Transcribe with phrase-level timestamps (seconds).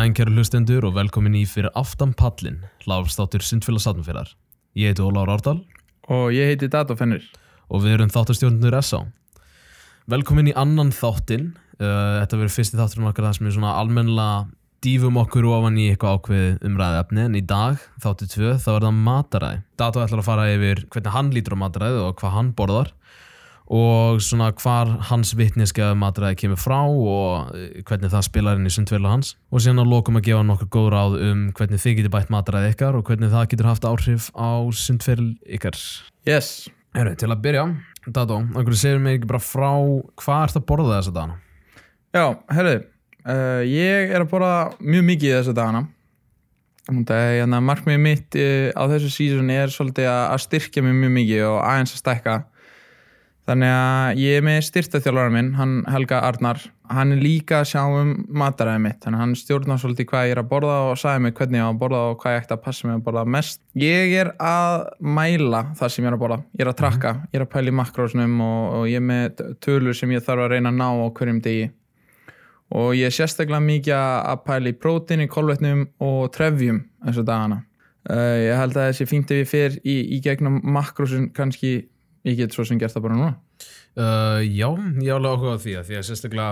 [0.00, 4.30] daginn kæru hlustendur og velkomin í fyrir aftan pallin, láfstáttur Sundfélag Satnfélag.
[4.72, 5.58] Ég heiti Óláður Árdal
[6.08, 7.26] Og ég heiti Dato Fennir.
[7.68, 9.02] og við erum þáttastjórnur S.A.
[10.08, 11.50] Velkomin í annan þáttinn,
[11.82, 14.48] uh, þetta verður fyrsti þátturinn okkar það sem er svona almennilega
[14.80, 18.86] dýfum okkur ofan í eitthvað ákveðið umræði efni en í dag, þáttu tvö, þá er
[18.86, 19.62] það mataræði.
[19.76, 22.94] Dato ætlar að fara yfir hvernig hann lítur á mataræði og hvað hann borðar
[23.70, 28.74] og svona hvar hans vitneska mataræði kemur frá og eh, hvernig það spilar inn í
[28.74, 32.14] sundfélag hans og síðan að lokum að gefa nokkur góð ráð um hvernig þið getur
[32.16, 35.78] bætt mataræði ykkar og hvernig það getur haft áhrif á sundfélag ykkar
[36.28, 36.68] Yes.
[36.96, 37.68] Heru, til að byrja,
[38.10, 39.70] Dato, einhverju segir mér ekki bara frá
[40.18, 41.36] hvað ert að borða þessa dagana?
[42.10, 42.72] Já, herru,
[43.22, 45.54] uh, ég er að borða mjög mikið þessa
[46.90, 51.12] er hérna markmiðið mitt uh, á þessu sísunni er svolítið að að styrkja mig mjög
[51.20, 52.34] mikið og aðeins að stækka.
[53.50, 56.60] Þannig að ég er með styrtaþjálfara minn, hann Helga Arnar.
[56.86, 60.34] Hann er líka að sjá um mataræði mitt, þannig að hann stjórnar svolítið hvað ég
[60.36, 62.54] er að borða og sagði mig hvernig ég á að borða og hvað ég ætti
[62.54, 63.60] að passa mig að borða mest.
[63.82, 64.84] Ég er að
[65.18, 67.74] mæla það sem ég er að borða, ég er að trakka, ég er að pæla
[67.74, 70.86] í makrósnum og, og ég er með tölur sem ég þarf að reyna að ná
[70.94, 71.66] á hverjum degi.
[72.70, 77.64] Og ég er sérstaklega mikið að pæla í prótíni, kolvetnum og trefjum þessu dagana.
[78.06, 81.80] Uh, ég held að þessi fínt ef ég fer í, í gegnum makrósun kannski,
[82.26, 83.36] ég get svo sem gert það bara núna.
[83.98, 84.68] Uh, já,
[85.02, 86.50] ég alveg áhuga á því að því að sérstaklega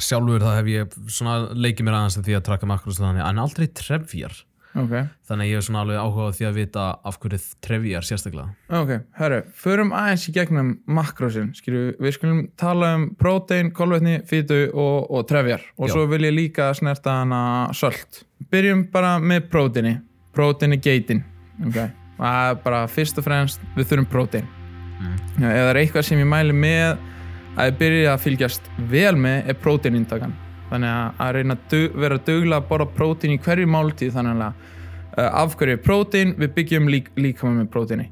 [0.00, 3.40] sjálfur það hef ég svona leikið mér aðeins að því að traka makrós þannig en
[3.42, 4.34] aldrei trefjar
[4.72, 4.92] Ok.
[5.28, 8.78] þannig að ég er svona alveg áhuga á því að vita af hverju trefjar sérstaklega
[8.80, 14.62] Ok, herru, förum aðeins í gegnum makrósin, skilju, við skulum tala um prótein, kolvetni, fýtu
[14.72, 15.92] og, og trefjar og Já.
[15.96, 17.42] svo vil ég líka snerta hana
[17.76, 18.22] sölt.
[18.52, 19.94] Byrjum bara með próteini,
[20.32, 21.20] próteini geitin,
[21.68, 21.78] ok,
[22.16, 24.48] það er bara fyrst og fremst við þurfum prótein.
[25.02, 25.18] Mm.
[25.42, 26.86] Ef það er eitthvað sem ég mæli með
[27.52, 30.34] að ég byrja að fylgjast vel með er próteinintakan.
[30.70, 34.46] Þannig að, að reyna að dug, vera duglega að borða prótein í hverju máltíð þannig
[34.46, 34.62] að
[35.18, 38.08] uh, af hverju er prótein, við byggjum lík, líkamann með próteini.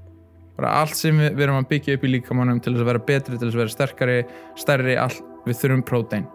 [0.61, 3.05] Bara allt sem við, við erum að byggja upp í líkamannum til þess að vera
[3.09, 4.19] betri, til þess að vera sterkari,
[4.61, 6.27] stærri, allt, við þurfum prótein.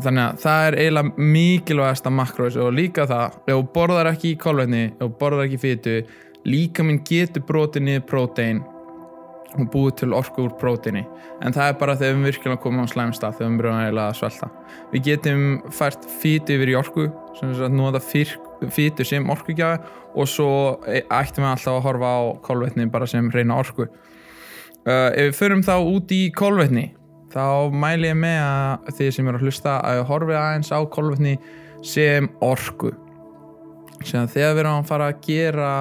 [0.00, 4.38] Þannig að það er eiginlega mikilvægasta makrós og líka það, ef þú borðar ekki í
[4.40, 5.96] kolvetni, ef þú borðar ekki fytu,
[6.46, 8.62] líkaminn getur brotið niður prótein
[9.58, 11.02] og búið til orku úr próteini
[11.42, 14.18] en það er bara þegar við virkilega komum á slæmstað þegar við byrjum eiginlega að
[14.20, 14.50] svelta.
[14.92, 15.42] Við getum
[15.74, 20.52] fært fýtu yfir í orku sem er að nota fýtu sem orkugjafi og svo
[20.86, 23.88] e- ættum við alltaf að horfa á kolvetni bara sem reyna orku.
[24.80, 26.86] Uh, ef við förum þá út í kolvetni
[27.30, 31.34] þá mæli ég með að þið sem eru að hlusta að horfi aðeins á kolvetni
[31.86, 32.94] sem orku.
[34.04, 35.72] Sem þegar við erum að fara að gera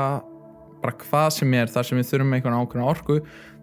[0.80, 3.20] bara hvað sem er þar sem við þurfum einhvern ákveðna orku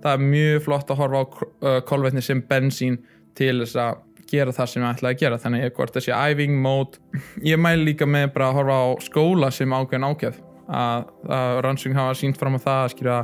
[0.07, 3.01] það er mjög flott að horfa á kolvetni sem bensín
[3.37, 5.41] til þess að gera það sem ég ætlaði að gera.
[5.43, 7.01] Þannig að hvort þessi æfing, mót
[7.51, 11.99] ég mæli líka með bara að horfa á skóla sem ákveðin ákveð að, að rannsókn
[11.99, 13.21] hafa sínt fram á það að skilja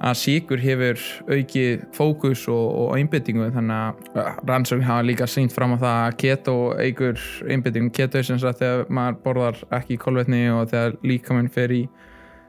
[0.00, 5.74] að síkur hefur aukið fókus og, og einbyttingu þannig að rannsókn hafa líka sínt fram
[5.76, 10.46] á það að keto eigur einbyttingu, keto er sem sagt þegar maður borðar ekki kolvetni
[10.54, 11.82] og þegar líkaminn fer í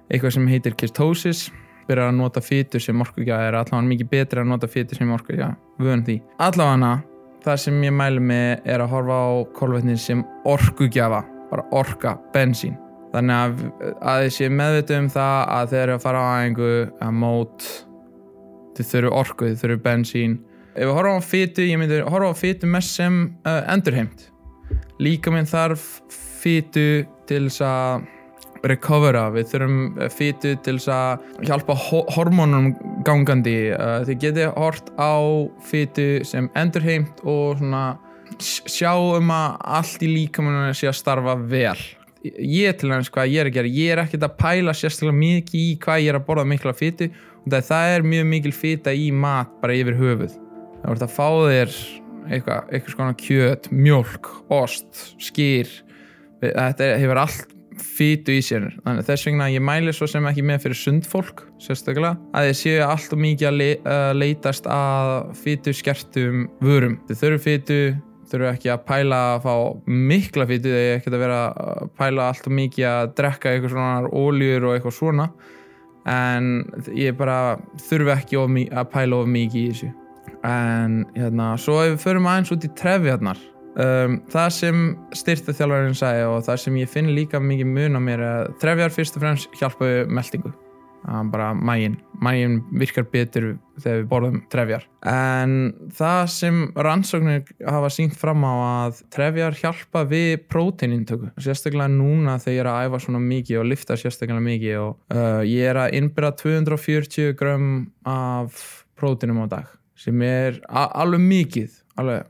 [0.07, 1.49] eitthvað sem heitir ketosis
[1.91, 5.53] byrjar að nota fytu sem orkugja er allavega mikið betri að nota fytu sem orkugja
[5.77, 6.17] vöðum því.
[6.41, 6.93] Allavega
[7.41, 12.77] það sem ég mælu með er að horfa á kolvetni sem orkugjafa bara orka, bensín.
[13.11, 13.63] Þannig að,
[14.07, 16.69] að þið sé meðvitið um það að þeir eru að fara á æfingu
[17.03, 17.67] að mót
[18.77, 20.37] þið þurfu orku, þið þurfu bensín.
[20.71, 24.29] Ef við horfum á fytu, ég myndi horfa á fytu mest sem uh, endurheimt.
[25.03, 25.83] Líka minn þarf
[26.41, 28.07] fytu til þess að
[28.67, 29.79] recovera, við þurfum
[30.13, 32.71] fytu til þess að hjálpa ho- hormónum
[33.07, 33.55] gangandi.
[33.73, 35.13] Uh, þið getið hort á
[35.65, 37.85] fytu sem endurheimt og svona
[38.37, 41.77] sj- sjá um að allt í líkamannu sé að starfa vel.
[42.21, 43.71] Ég til næmis hvað ég er að gera.
[43.81, 47.07] Ég er ekkert að pæla sérstaklega mikið í hvað ég er að borða mikla fytu
[47.41, 50.35] og það, er mjög mikil fyta í mat bara yfir höfuð.
[50.83, 51.73] Það voru að fá þér
[52.31, 55.71] eitthvað, eitthvað svona kjöt, mjólk, ost skýr
[56.41, 58.69] þetta hefur allt fytu í sér.
[58.85, 62.85] Þannig þess vegna ég mæli svo sem ekki með fyrir sundfólk sérstaklega að þið séu
[62.85, 65.11] alltaf mikið að le uh, leitast að
[65.41, 66.97] fytu skertum vörum.
[67.09, 67.79] Þið þurfu fytu
[68.31, 69.55] þurfu ekki að pæla að fá
[70.11, 74.67] mikla fytu þegar ekki að vera að pæla alltaf mikið að drekka eitthvað svona óljur
[74.67, 75.31] og eitthvað svona.
[76.09, 76.51] En
[76.97, 77.39] ég bara
[77.89, 79.91] þurfu ekki að pæla of mikið í þessu.
[80.47, 83.41] En hérna, svo ef við förum aðeins út í trefjarnar
[83.75, 84.81] um, það sem
[85.15, 88.97] styrta þjálfarinn sagði og það sem ég finn líka mikið mun á mér að trefjar
[88.97, 90.53] fyrst og fremst hjálpa við meldingu
[91.31, 95.55] bara mægin, mægin virkar betur þegar við borðum trefjar en
[95.97, 101.31] það sem rannsóknir hafa sínt fram á að trefjar hjálpa við próteinintöku.
[101.41, 105.41] Sérstaklega núna þegar ég er að æfa svona mikið og lifta sérstaklega mikið og uh,
[105.47, 107.71] ég er að innbyrja 240 grömm
[108.05, 108.61] af
[108.99, 112.29] próteinum á dag sem er alveg mikið alveg,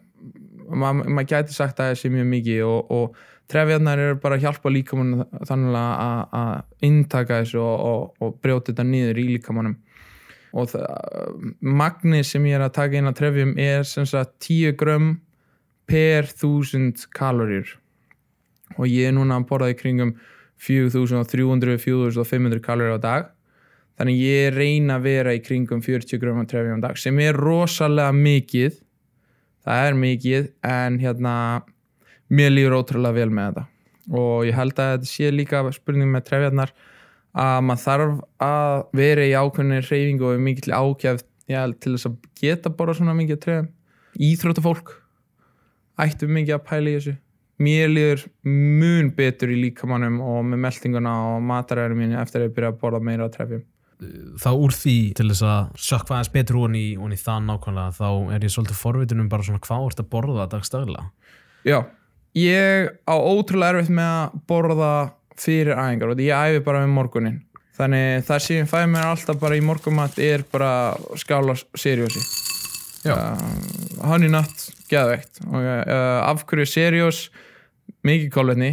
[0.74, 3.16] maður ma gæti sagt að það sé mjög mikið og, og
[3.52, 8.72] trefjarnar eru bara að hjálpa líkamann þannig að- að inntaka þessu og, og, og brjóta
[8.72, 9.76] þetta niður í líkamannum
[10.54, 10.86] og það,
[11.62, 15.14] magni sem ég er að taka inn að trefjum er sem sagt 10 grömm
[15.88, 17.68] per 1000 kaloríur.
[18.80, 20.14] Og ég er núna að borða í kringum
[20.62, 23.24] 4300-4500 kaloríur á dag.
[24.00, 27.34] Þannig ég reyna að vera í kringum 40 grömm af trefjum á dag sem er
[27.38, 28.80] rosalega mikið
[29.66, 31.34] það er mikið en hérna
[32.32, 33.66] mér líður ótrúlega vel með þetta.
[34.12, 36.74] Og ég held að þetta sé líka spurning með trefjarnar
[37.42, 42.18] að maður þarf að vera í ákveðinni reyfingu og mikið til ákjæft til þess að
[42.40, 43.70] geta bara svona mikið trefjum.
[44.28, 44.96] Íþróttafólk
[46.02, 47.18] ættu mikið að pæla í þessu.
[47.62, 52.56] Mér líður mun betur í líkamannum og með meldinguna og mataræðinu mínu eftir að ég
[52.56, 53.62] byrja að borða meira á trefjum
[54.42, 58.36] þá úr því til þess að sökva aðeins betur í, hún í það nákvæmlega þá
[58.36, 61.08] er ég svolítið forvitin um bara svona hvað ert að borða dagstaglega.
[61.68, 61.78] Já,
[62.38, 64.92] ég á ótrúlega erfitt með að borða
[65.42, 67.42] fyrir æfingar og ég æfi bara með morgunin
[67.78, 70.72] þannig það sem ég fæ mér alltaf bara í morgumat er bara
[71.18, 72.22] skála seriósi
[73.06, 73.16] Já.
[73.16, 75.42] uh, honey nut, geðveikt.
[75.50, 77.24] Og uh, af hverju seriós
[78.06, 78.72] mikið kólvetni,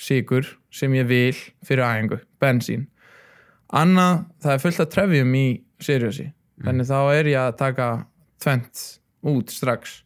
[0.00, 1.36] sigur sem ég vil
[1.66, 2.88] fyrir æfingu bensín
[3.76, 5.46] annað, það er fullt af trefjum í
[5.80, 6.30] seriósi
[6.64, 7.88] þannig þá er ég að taka
[8.42, 8.86] tvent
[9.30, 10.00] út strax.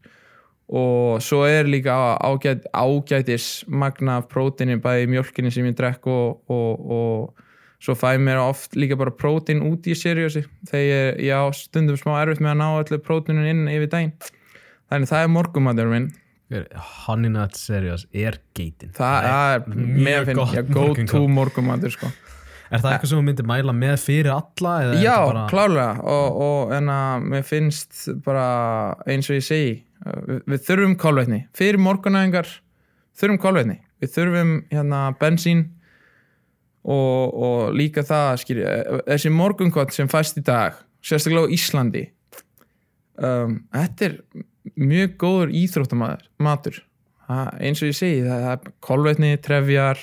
[0.75, 1.93] Og svo er líka
[2.25, 7.96] ágæt, ágætis magna af prótini bæði í mjölkinni sem ég drekk og, og, og svo
[7.99, 12.40] fæ mér oft líka bara prótin út í seriósi þegar ég á stundum smá erfitt
[12.40, 14.14] með að ná allir prótinin inn yfir daginn.
[14.88, 16.12] Þannig það er morgumadur minn.
[17.05, 18.93] Honey Nut Serious er geitin.
[18.94, 22.12] Það er mjög finn gott go to morgumadur sko
[22.75, 24.75] Er það eitthvað sem þú myndir mæla með fyrir alla?
[24.99, 25.44] Já, bara...
[25.53, 28.47] klálega og, og en að mér finnst bara
[29.11, 29.75] eins og ég segi
[30.06, 32.50] uh, við, þurfum kálvetni, fyrir morgunæðingar
[33.15, 35.69] þurfum kálvetni, við þurfum hérna bensín
[36.85, 38.67] og, og líka það skýri,
[39.06, 42.05] þessi morgunkott sem fæst í dag sérstaklega á Íslandi
[43.20, 44.19] um, þetta er
[44.81, 46.79] mjög góður íþróttamaður matur,
[47.29, 50.00] ha, eins og ég segi það, er kálvetni, trefjar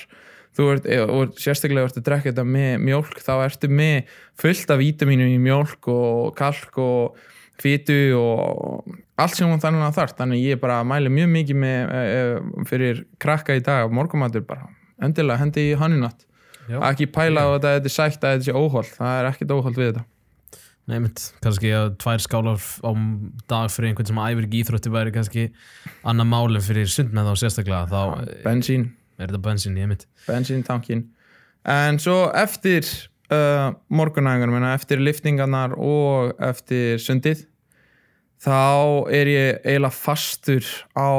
[0.56, 4.82] þú ert, og sérstaklega ert að drekka þetta með mjólk, þá ertu með fullt af
[4.82, 7.22] vítamínum í mjólk og kalk og
[7.62, 11.92] fytu og allt sem hún þannig að þarf þannig ég bara mæli mjög mikið með
[11.94, 14.70] e, e, fyrir krakka í dag morgumatur bara,
[15.02, 16.26] endilega hendi í honninott
[16.70, 16.78] Já.
[16.90, 19.78] ekki pæla á þetta þetta er sætt að þetta sé óholt, það er ekkert óholt
[19.78, 20.08] við þetta.
[20.92, 22.90] Mynd, kannski að tvær skálar á
[23.48, 25.44] dag fyrir einhvern sem æfir ekki íþrótti væri kannski
[26.02, 28.88] annað málum fyrir sund með þá sérstaklega þá bensín,
[29.22, 31.06] er þetta bensin ég mynd bensíntankin
[31.68, 32.84] en svo eftir
[33.30, 37.46] uh, morgunæðingar minna, eftir liftingarnar og eftir sundið
[38.42, 40.66] þá er ég eiginlega fastur
[40.98, 41.10] á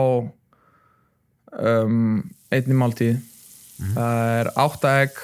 [1.56, 2.20] um,
[2.52, 3.22] einni máltíð.
[3.96, 5.20] Það er átta egg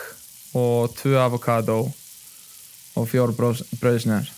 [0.58, 1.80] og tvö avokado
[2.98, 3.36] og fjóru
[3.80, 4.36] bröðsneðar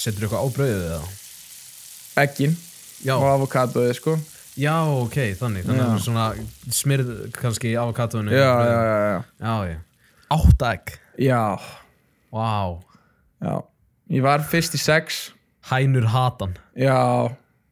[0.00, 1.08] Setur eitthvað á brauðið eða?
[2.24, 2.56] eggin
[3.14, 4.16] og avokadoið sko
[4.58, 6.24] já, ok, þannig þannig að svona
[6.74, 9.78] smyrð kannski á katónu já, já, já, já, já, já.
[10.70, 10.96] Egg.
[11.18, 11.42] Já,
[12.30, 12.78] Vá,
[13.42, 13.54] já.
[14.10, 15.30] Ég var fyrst í sex.
[15.70, 16.54] Hænur hatan.
[16.78, 16.96] Já,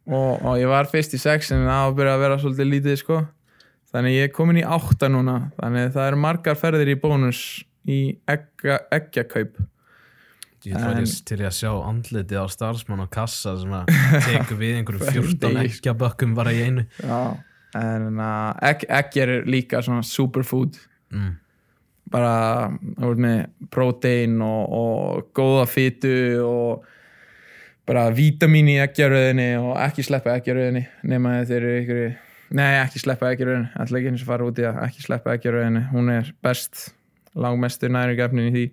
[0.07, 2.71] og, og ég var fyrst í sex en það á að byrja að vera svolítið
[2.73, 3.21] lítið sko.
[3.89, 5.39] Þannig ég er komin í átta núna.
[5.59, 7.41] Þannig það eru margar ferðir í bónus
[7.89, 9.57] í eggja, eggjakaup
[10.67, 11.05] Ég En- en...
[11.29, 13.93] til ég að sjá andlitið á starfsmann á kassa sem að
[14.27, 15.67] tekur við einhverjum 14 Degi.
[15.69, 16.87] eggjabökkum bara í einu.
[16.99, 17.21] Já,
[17.79, 20.79] en uh, egg, egg er líka svona superfood.
[21.13, 21.37] Mm.
[22.13, 22.69] bara
[23.17, 26.13] með prótein og, og góða fytu
[26.45, 26.85] og
[27.89, 32.01] bara vítamín í eggjaröðinni og ekki sleppa eggjaröðinni nema þeir eru ykkur
[32.57, 35.83] nei ekki sleppa eggjaröðinni, ætla ekki eins og fara út í það ekki sleppa eggjaröðinni,
[35.93, 36.87] hún er best
[37.37, 38.65] langmestur næringefnin í því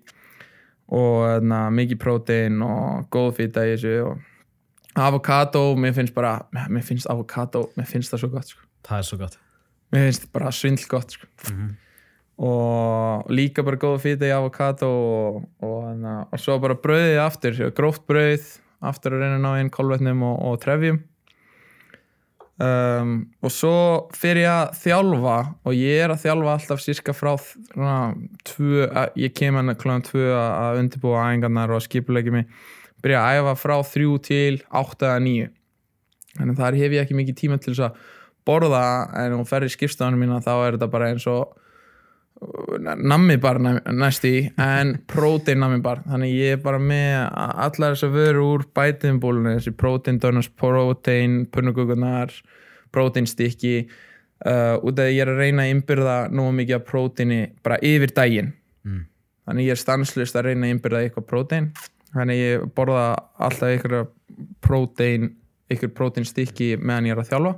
[0.93, 6.85] og na, mikið prótein og góð fyta í þessu og avokado, mér finnst bara mér
[6.85, 8.61] finnst avokado, mér finnst það svo gott sko.
[8.85, 9.39] Það er svo gott.
[9.93, 11.31] Mér finnst bara svindl gott sko.
[11.49, 11.73] Mm
[12.35, 17.59] og líka bara góða fýta í avokado og, og, hana, og svo bara brauðið aftur,
[17.75, 18.47] gróft brauð
[18.85, 20.99] aftur að reyna að ná inn kolvetnum og, og trefjum
[22.61, 23.11] um,
[23.43, 23.73] og svo
[24.15, 25.35] fyrir ég að þjálfa
[25.67, 27.97] og ég er að þjálfa alltaf sirka frá svona,
[28.47, 32.45] tvö, að- ég kem hann klúan tvö að að undirbúa æfingarnar og skipulegja mig.
[33.03, 35.49] Byrja að æfa frá þrjú til átta eða níu.
[36.37, 37.99] Þannig að þar hef ég ekki mikið tíma til þess að
[38.45, 38.85] borða
[39.25, 41.53] en hún fer í skipstafanu mína þá er þetta bara eins og
[42.79, 46.03] nammi bar næst í en prótein nammi bar.
[46.07, 51.43] Þannig ég er bara með allar þess að veru úr bætiðinbólunni þessi prótein, dönars prótein
[51.51, 52.33] punnugugunar,
[52.95, 53.87] prótein stykki.
[54.45, 57.79] Uh, út af því ég er að reyna að innbyrða nú mikið af próteini bara
[57.79, 58.53] yfir daginn.
[58.85, 59.05] Mm.
[59.47, 61.71] þannig ég er stanslust að reyna að innbyrða eitthvað prótein.
[62.15, 63.07] Þannig ég borða
[63.41, 64.11] alltaf eitthvað
[64.63, 65.33] prótein
[65.69, 67.53] eitthvað prótein stykki meðan ég er að þjálfa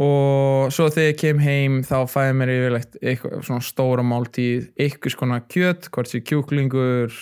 [0.00, 5.14] og svo þegar ég kem heim þá fæði mér yfirlegt eitthvað svona stóra máltíð eitthvað
[5.16, 7.12] skona kjöt, hvort sé kjúklingur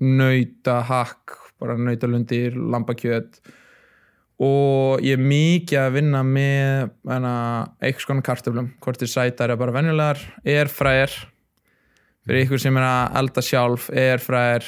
[0.00, 3.38] nauta, hakk bara nautalundir, lambakjöt.
[4.40, 9.76] Og ég er mikið að vinna með eitthvað skona kartöflum, hvort er sætar eða bara
[9.76, 11.12] venjulegar, airfryer.
[12.24, 14.66] Fyrir ykkur sem er að elda sjálf airfryer,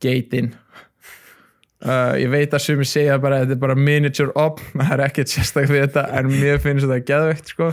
[0.00, 0.54] geitin
[1.80, 5.02] Uh, ég veit að sumi segja bara að þetta er bara miniature op, það er
[5.06, 7.68] ekkert sérstaklega við þetta en mér finnst þetta geðveikt sko.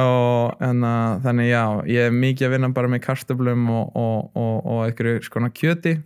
[0.00, 4.30] og en, uh, þannig já, ég er mikið að vinna bara með kartöflum og, og,
[4.32, 5.98] og, og einhverju skona kjöti.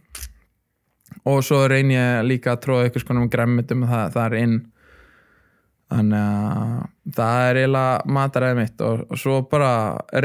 [1.31, 4.59] Og svo reyn ég líka að tróða einhvers konar græmitum það, það er inn.
[5.95, 9.73] Þannig að það er eiginlega mataræði mitt og, svo bara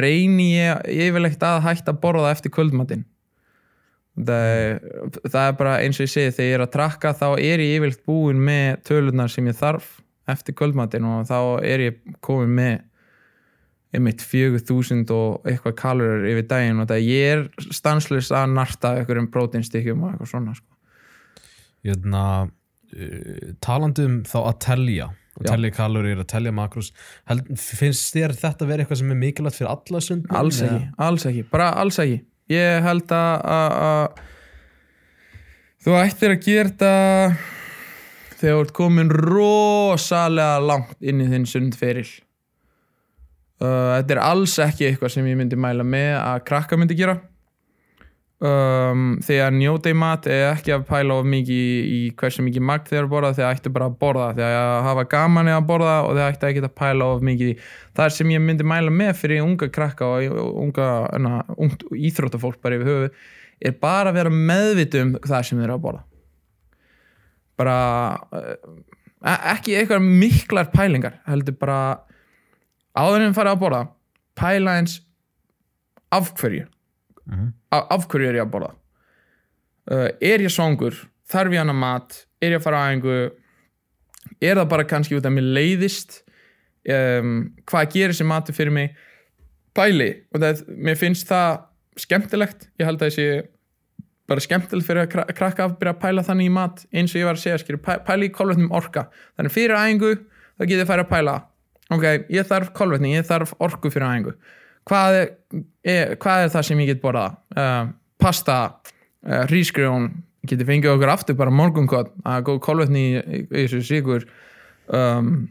[0.01, 3.05] reyni ég yfirlegt að hætta að borða eftir kvöldmatinn
[4.19, 4.79] það er,
[5.25, 7.75] það er bara eins og ég segi þegar ég er að trakka þá er ég
[7.77, 9.99] yfirleitt búin með tölunar sem ég þarf
[10.31, 11.37] eftir kvöldmatinn og þá
[11.67, 12.79] er ég komin með
[13.91, 19.31] einmitt 4000 og eitthvað kalorir yfir daginn og það ég er stanslust að narta einhverjum
[19.33, 20.69] próteinstykkjum og eitthvað svona sko.
[21.87, 25.53] Jötna, uh, talandi um þá að telja að Já.
[25.53, 26.89] telja kalorir, að telja makrós
[27.55, 30.25] finnst þér þetta vera eitthvað sem er mikilvægt fyrir alla sund?
[30.35, 32.17] alls ekki, alls ekki, bara alls ekki
[32.51, 34.19] ég held að-
[35.81, 36.91] þú ættir að gera þetta
[38.41, 42.07] þegar þú ert komin rosalega langt inn í þinn sundferil.
[43.61, 47.19] Uh, þetta er alls ekki eitthvað sem ég myndi mæla með að krakka myndi gera
[48.45, 52.65] um, þegar njóta í mat er ekki að pæla of mikið í, í hversu mikið
[52.67, 54.29] magn þeir borða þegar ættu bara að borða.
[54.37, 57.51] Þegar að hafa gaman í að borða og þegar ættu ekki að pæla of mikið
[57.53, 57.57] í.
[57.99, 60.87] Það sem ég myndi mæla með fyrir unga krakka og unga
[61.21, 63.11] na, ungt íþróttafólk bara yfir höfu
[63.61, 66.03] er bara að vera meðvitu um það sem þeir eru að borða.
[67.61, 67.77] Bara
[68.33, 68.53] uh,
[69.53, 71.79] ekki eitthvað miklar pælingar heldur bara
[72.97, 73.81] áður en fara að borða
[74.39, 75.01] pæla eins
[76.11, 76.65] af hverju
[77.31, 77.53] Mhm.
[77.71, 78.71] af, af hverju er ég að borða?
[79.91, 80.95] Uh, er ég svangur?
[81.31, 83.31] Þarf ég hana mat, er ég að fara á æfingu?
[84.41, 86.21] Er það bara kannski út af mér leiðist?
[86.89, 88.95] Um, hvað gerir þessi matur fyrir mig?
[89.77, 91.61] Pæli og það, mér finnst það
[92.01, 93.27] skemmtilegt, ég held að þessi
[94.27, 97.21] bara skemmtilegt fyrir að kra- krakka að byrja að pæla þannig í mat eins og
[97.21, 99.07] ég var að segja, skilur, pæ, pæli í kolvetnum orka.
[99.37, 100.11] Þannig fyrir æfingu,
[100.59, 101.35] þá getið færi að pæla.
[101.91, 104.35] Ok, ég þarf kolvetni, ég þarf orku fyrir æfingu
[104.89, 105.31] hvað er,
[105.85, 107.39] er, hvað er það sem ég get borðað?
[107.55, 108.57] Uh, pasta,
[109.27, 110.11] uh, rísgrjón
[110.49, 114.25] getið fengið okkur aftur bara morgunkott að góð kolvetni í, þessu sigur
[114.89, 115.45] um,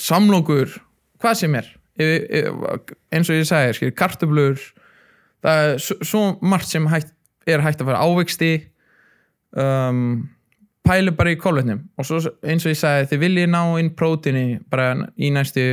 [0.00, 0.74] samlokur
[1.22, 1.70] hvað sem er.
[2.00, 4.60] Eins og ég sagði, skil, kartöflur.
[5.44, 7.12] Það er svo, margt sem hægt,
[7.48, 8.52] er hægt að fara ávexti.
[9.56, 10.30] Um,
[10.86, 11.84] pælu bara í kolvetnum.
[11.98, 15.66] Og svo eins og ég sagði, þið viljið ná inn prótini bara í næstu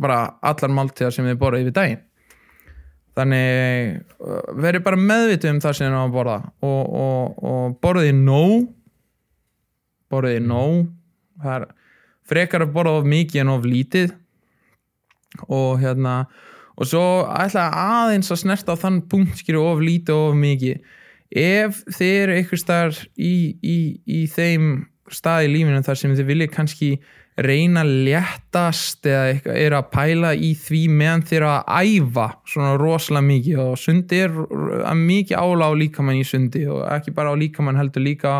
[0.00, 2.02] bara allar máltíðar sem þið borða yfir daginn.
[3.16, 6.36] Þannig uh, verið bara meðvitið um það sem þið ná að borða.
[6.68, 8.66] Og, og, og borðið nóg?
[10.12, 10.82] Borðið nóg?
[11.42, 11.66] Það er
[12.26, 14.12] frekar að borða of mikið en of lítið.
[15.46, 16.18] Og hérna
[16.76, 20.82] og svo ætla aðeins að snerta á þann punkt skilju of lítið og of mikið.
[21.36, 23.34] Ef þið eru eitthvað staðar í,
[23.64, 24.68] í, í þeim
[25.12, 26.90] stað í lífinu þar sem þið viljið kannski
[27.36, 33.60] reyna léttast eða er að pæla í því meðan eru að æfa svona rosalega mikið.
[33.66, 34.32] Og sundi er
[34.96, 38.38] mikið ála á líkamann í sundi og ekki bara á líkamann heldur líka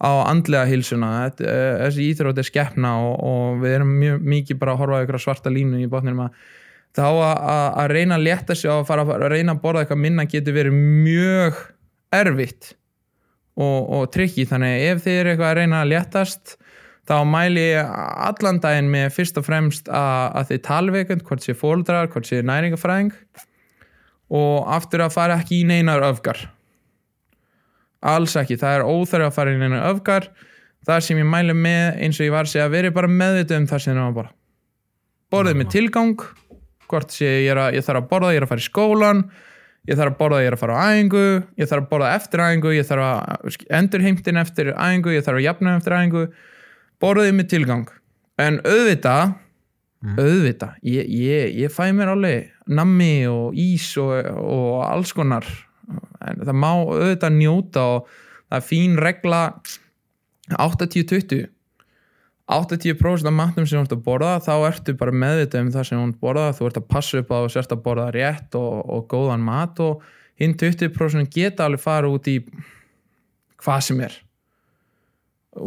[0.00, 4.74] á, andlega hilsuna eh, þessi íþrótt er skeppna og, og við erum mjög mikið bara
[4.74, 6.38] að horfa ykkur svarta línu í botninum að
[6.96, 10.56] þá að, reyna að létta sig og fara að reyna að borða eitthvað minna getur
[10.56, 11.60] verið mjög
[12.16, 12.72] erfitt
[13.60, 16.56] og, og trikki þannig ef þið eru eitthvað að reyna að léttast
[17.10, 17.88] þá mæli ég
[18.30, 20.68] allan daginn með fyrst og fremst að, að þið
[21.00, 23.10] einhvern, hvort sé fóldrar, hvort sé næringafræðing
[24.30, 26.44] og aftur að fara ekki í neinar öfgar.
[28.06, 30.30] Alls ekki, það er óþarf að fara í neinar öfgar.
[30.86, 33.66] Það sem ég mæli með eins og ég var að segja verið bara meðvitað um
[33.72, 34.32] það sem þið erum að borða.
[35.34, 36.22] Borðið með tilgang
[36.90, 39.24] hvort sé ég, að, ég þarf að borða, ég er að fara í skólan
[39.88, 41.26] ég þarf að borða, ég er að fara á æfingu
[41.58, 45.46] ég þarf að borða eftir æfingu, ég þarf að endurheimtin eftir æfingu, ég þarf að
[45.46, 46.24] jafna eftir æfingu
[47.00, 47.86] borðið með tilgang.
[48.40, 49.36] En auðvitað
[50.00, 50.16] Mm.
[50.16, 55.44] auðvitað, ég, ég, ég fæ mér alveg nammi og ís og, og alls konar.
[56.24, 58.06] En það má auðvitað njóta og
[58.48, 59.40] það er fín regla
[60.56, 61.50] 80-20
[62.50, 66.00] 80% af matnum sem þú ert að borða þá ertu bara meðvitað um það sem
[66.00, 66.46] þú ert að borða.
[66.56, 69.84] Þú ert að passa upp á að sérst að borða rétt og, og góðan mat
[69.84, 70.08] og
[70.40, 72.40] hinn 20% geta alveg fara út í
[73.60, 74.16] hvað sem er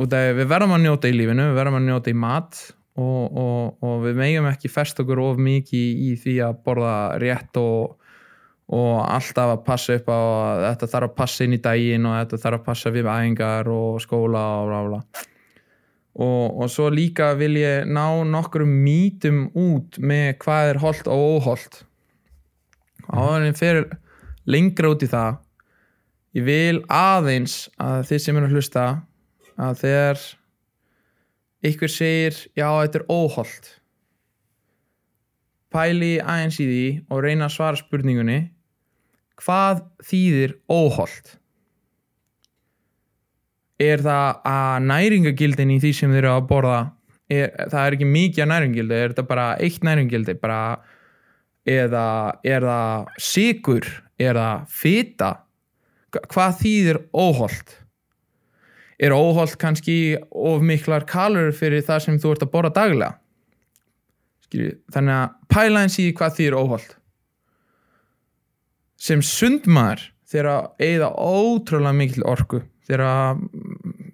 [0.01, 2.61] við verðum að njóta í lífinu við verðum að njóta í mat
[2.99, 7.59] og, og, og við megum ekki fest okkur of mikið í því að borða rétt
[7.61, 7.95] og,
[8.73, 12.17] og alltaf að passa upp á að þetta þarf að passa inn í daginn og
[12.19, 15.01] þetta þarf að passa við æfingar og skóla og bla
[16.13, 21.81] og, svo líka vil ég ná nokkrum mítum út með hvað er holdt og óholdt
[23.09, 23.81] áður en ég fer
[24.45, 25.41] lengra út í það
[26.37, 28.85] ég vil aðeins að þið sem eru að hlusta
[29.61, 30.25] að þegar
[31.69, 33.69] ykkur segir já þetta er óholdt
[35.73, 38.39] pæli aðeins í því og reyna að svara spurningunni
[39.41, 41.37] hvað þýðir óholdt
[43.81, 46.81] er það að næringagildin í því sem þeir eru að borða?
[47.31, 50.35] Er, það er ekki mikið næringagildi er þetta bara eitt næringagildi
[51.73, 52.05] eða
[52.43, 53.87] er það sigur,
[54.19, 55.31] er það fita?
[56.13, 57.77] Hvað þýðir óholdt
[59.03, 63.13] er óholdt kannski of miklar kalur fyrir það sem þú ert að borða daglega?
[64.47, 66.99] Skilju, þannig að pæla eins í því hvað þýðir óholdt
[69.03, 73.43] sem sundmaður þeir að eigða ótrúlega mikil orku þeir að,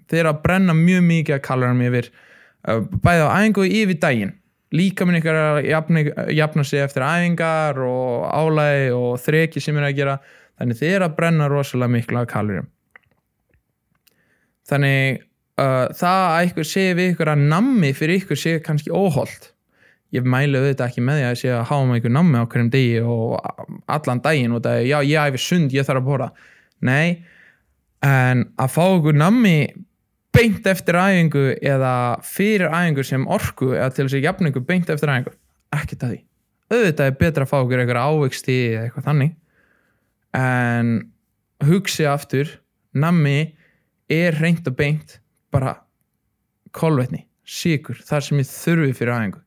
[0.09, 4.35] þeir að brenna mjög mikið að kalorum yfir uh, bæði á æfingu yfir daginn.
[4.75, 6.03] Líka minn ykkur að jafna,
[6.37, 10.19] jafna sig eftir æfingar og álægi og þreki sem er að gera.
[10.59, 12.67] Þannig þeir að brenna rosalega mikla kalorum
[14.69, 15.23] þannig
[15.59, 19.51] uh, það að ykkur sé við ykkur að nammi fyrir ykkur sé kannski óholt.
[20.15, 22.71] Ég mælu auðvitað ekki með því að ég sé að með ykkur nammi á hverjum
[22.73, 23.35] degi og
[23.97, 26.31] allan daginn og það er já ég æfi sund, ég þarf að bóra
[26.85, 27.19] nei,
[28.05, 29.57] en að fá ykkur nammi
[30.33, 31.93] beint eftir æfingu eða
[32.25, 35.35] fyrir æfingu sem orku eða til þess að jafna ykkur beint eftir æfingu
[35.77, 36.19] ekkert að því,
[36.73, 39.35] auðvitað er betra að fá ykkur ykkur ávegsti eða eitthvað þannig.
[40.39, 40.91] En
[41.69, 42.51] hugsi aftur,
[42.97, 43.37] nammi
[44.09, 45.19] er reynd og beint
[45.53, 45.75] bara
[46.75, 49.41] kolvetni, síkur, þar sem ég þurfi fyrir æfingu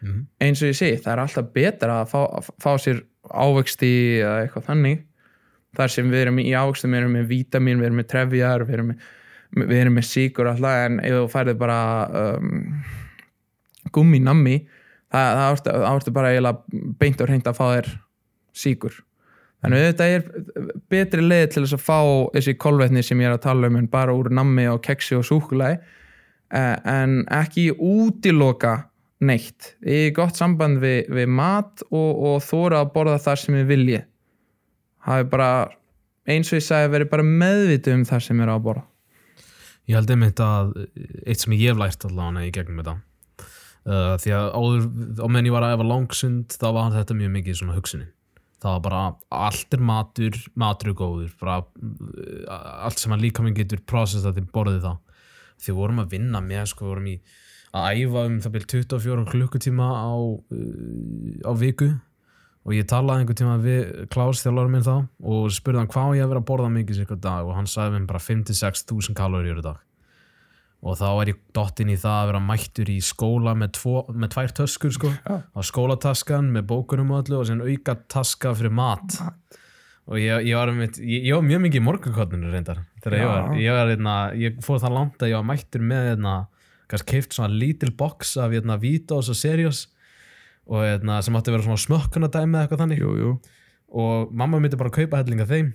[0.00, 0.20] Mhm.
[0.40, 3.02] eins og ég segi, það er alltaf betra að fá, að fá sér
[3.36, 3.90] ávexti
[4.22, 5.02] eða eitthvað þannig
[5.76, 8.74] þar sem við erum í ávextum, við erum með vítamin við erum með trefjar, við
[8.78, 9.02] erum með,
[9.68, 11.76] við erum með síkur alltaf en ef þú færið bara
[12.38, 12.82] um,
[13.92, 14.56] gummi nammi
[15.12, 17.90] það, það, ártu, bara eiginlega beint og reynd að fá þér
[18.56, 18.96] síkur
[19.60, 22.00] þannig að þetta er betri leið til þess að fá
[22.36, 25.26] þessi kolvetni sem ég er að tala um en bara úr nammi og keksi og
[25.28, 25.80] súkulæði
[26.50, 28.76] en ekki útiloka
[29.22, 29.74] neitt.
[29.84, 34.00] Í gott samband við, við mat og, og þóra að borða þar sem ég vilji.
[35.06, 35.50] Hafi bara
[36.30, 38.86] eins og ég sagði verið bara meðvitið um það sem ég er að borða.
[39.90, 40.74] Ég held einmitt að
[41.26, 42.96] eitt sem ég hef lært allavega í gegnum þetta
[43.88, 44.88] uh, því að áður,
[45.24, 48.10] á menn ég var að efa langsund þá var þetta mjög mikið svona hugsunin
[48.60, 49.02] það var bara
[49.48, 54.34] allt er matur matur er góður bara, uh, allt sem að líka minn getur processa
[54.36, 54.98] til borðið það
[55.60, 57.16] því vorum að vinna með sko, vorum í
[57.76, 61.90] að æfa um það byrjum 24 klukkutíma á, uh, á viku.
[62.68, 66.26] Og ég talaði einhver tíma við Klaus þjálfur minn þá og spurði hann hvað ég
[66.26, 67.46] að vera að borða mikið sér eitthvað dag?
[67.48, 69.78] Og hann sagði mér bara 5-6 þúsund kalóriur í dag
[70.80, 74.32] og þá er ég dottinn í það að vera mættur í skóla með, tvo, með
[74.34, 75.10] tvær töskur sko.
[75.12, 75.36] Já.
[75.44, 79.18] á skólataskan með bókunum og öllu og sen auka taska fyrir mat.
[80.10, 83.52] Og ég, ég, var, einmitt, ég, ég var mjög mikið í morgunkotninu reyndar þegar var,
[83.60, 86.34] ég, var einna, ég fór það langt að ég var mættur með einna,
[86.90, 89.84] kannski keift svona lítil box af einna, Vítos og Serios
[90.70, 93.04] og sem átti að vera svona smökkunadæmi eða eitthvað þannig.
[93.04, 93.30] Jú, jú.
[94.00, 95.74] og mamma myndi bara að kaupa hellinga þeim.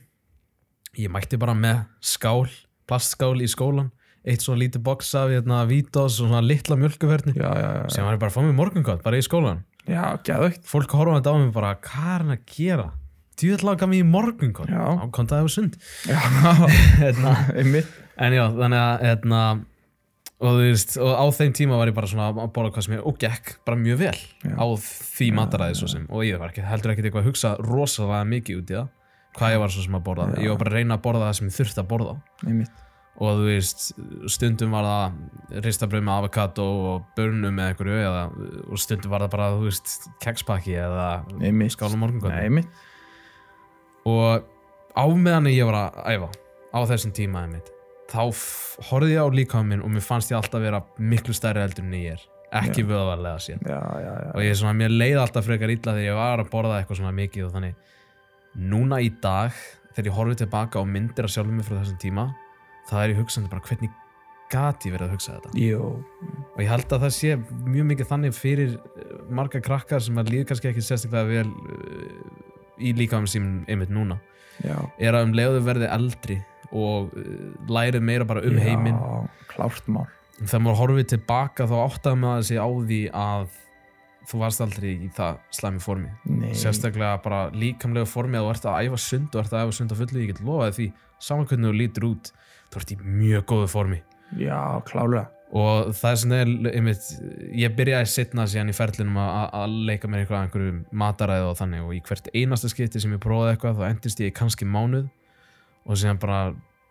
[0.98, 2.48] Ég mætti bara með skál
[2.88, 3.92] plastskál í skólan
[4.26, 8.06] eitt svona lítið box af hérna, Vítos og svona litla mjölkuverni já, já, já, sem
[8.08, 11.38] var bara að fá mig morgunkott bara í skólan já, geðvögt fólk horfa þetta á
[11.44, 12.88] mig bara hvað er hann að gera?
[13.36, 14.80] Djúðall láka mig í morgunkott Já.
[15.04, 15.74] ákontaði á sund.
[16.08, 16.20] Já,
[17.04, 17.90] hérna, einmitt.
[18.16, 19.42] En já þannig að hérna,
[20.40, 23.04] og, veist, og á þeim tíma var ég bara svona að borða hvað sem ég
[23.12, 24.56] og gekk bara mjög vel Já.
[24.56, 26.08] á því mataræði svo sem.
[26.08, 28.90] Og ég var ekki, heldur ekkert eitthvað að hugsa rosalega mikið út í það
[29.36, 30.32] hvað ég var svo sem að borða.
[30.32, 30.40] Já.
[30.46, 32.18] ég var bara að reyna að borða það sem ég þurfti að borða.
[32.48, 32.85] Einmitt
[33.16, 33.86] og þú veist,
[34.32, 38.24] stundum var það ristabröð með avokado og börnum með einhverju eða,
[38.68, 41.08] og stundum var það bara, þú veist, kekspakki eða
[42.36, 42.84] Nei, mitt
[44.06, 44.44] og
[45.00, 46.30] á meðan ég var að æfa
[46.76, 47.72] á þessum tíma einmitt,
[48.12, 48.22] þá
[48.92, 51.96] horfði ég á líkaðum minn og mér fannst ég alltaf vera miklu stærri eldur en
[51.96, 52.28] ég er.
[52.56, 52.88] Ekki Já.
[52.92, 56.20] vöðvarlega sér Já, já, og ég er svona, mér leiði alltaf frekar illa þegar ég
[56.20, 57.80] var að borða eitthvað svona mikið og þannig.
[58.56, 59.56] Núna í dag
[59.96, 62.30] þegar ég horfi tilbaka og myndir að sjálfum mig frá þessum tíma
[62.90, 63.94] það er ég hugsandi bara hvernig
[64.52, 65.54] gat ég verið að hugsa þetta?
[65.58, 65.92] Jú,
[66.54, 70.34] og ég held að það sé mjög mikið þannig fyrir eh, marga krakkar sem að
[70.34, 74.20] líður kannski ekki sérstaklega vel uh, í líkaðum sínum einmitt núna.
[74.62, 74.78] Já.
[75.02, 76.38] Er að um leiðu verði eldri
[76.76, 77.26] og uh,
[77.72, 79.02] lærið meira bara um heiminn.
[79.02, 83.62] Já, klárt mál þegar maður horfið tilbaka þá áttaði maður sig á því að
[84.26, 86.12] þú varst aldrei í það slæmi formi.
[86.26, 89.76] Nei, sérstaklega bara líkamlega formi að þú ert að æfa sund og ert að æfa
[89.78, 90.88] sund á fullu ég get lofaði því,
[91.28, 92.32] saman hvernig þú lítur út
[92.76, 94.04] þú ert í mjög góðu formi.
[94.36, 97.06] Já, klálega og það er er einmitt,
[97.56, 101.86] ég byrjaði setna síðan í ferlinum að, leika mér eitthvað einhverju mataræði og þannig.
[101.86, 105.08] Og í hvert einasta skipti sem ég prófaði eitthvað þá endist ég kannski mánuð.
[105.86, 106.40] Og síðan bara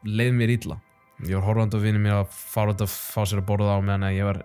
[0.06, 0.78] leið mér illa.
[1.24, 3.80] Ég var horfandi á vinni mér að fara út að fá sér að borða á
[3.86, 4.40] meðan ég var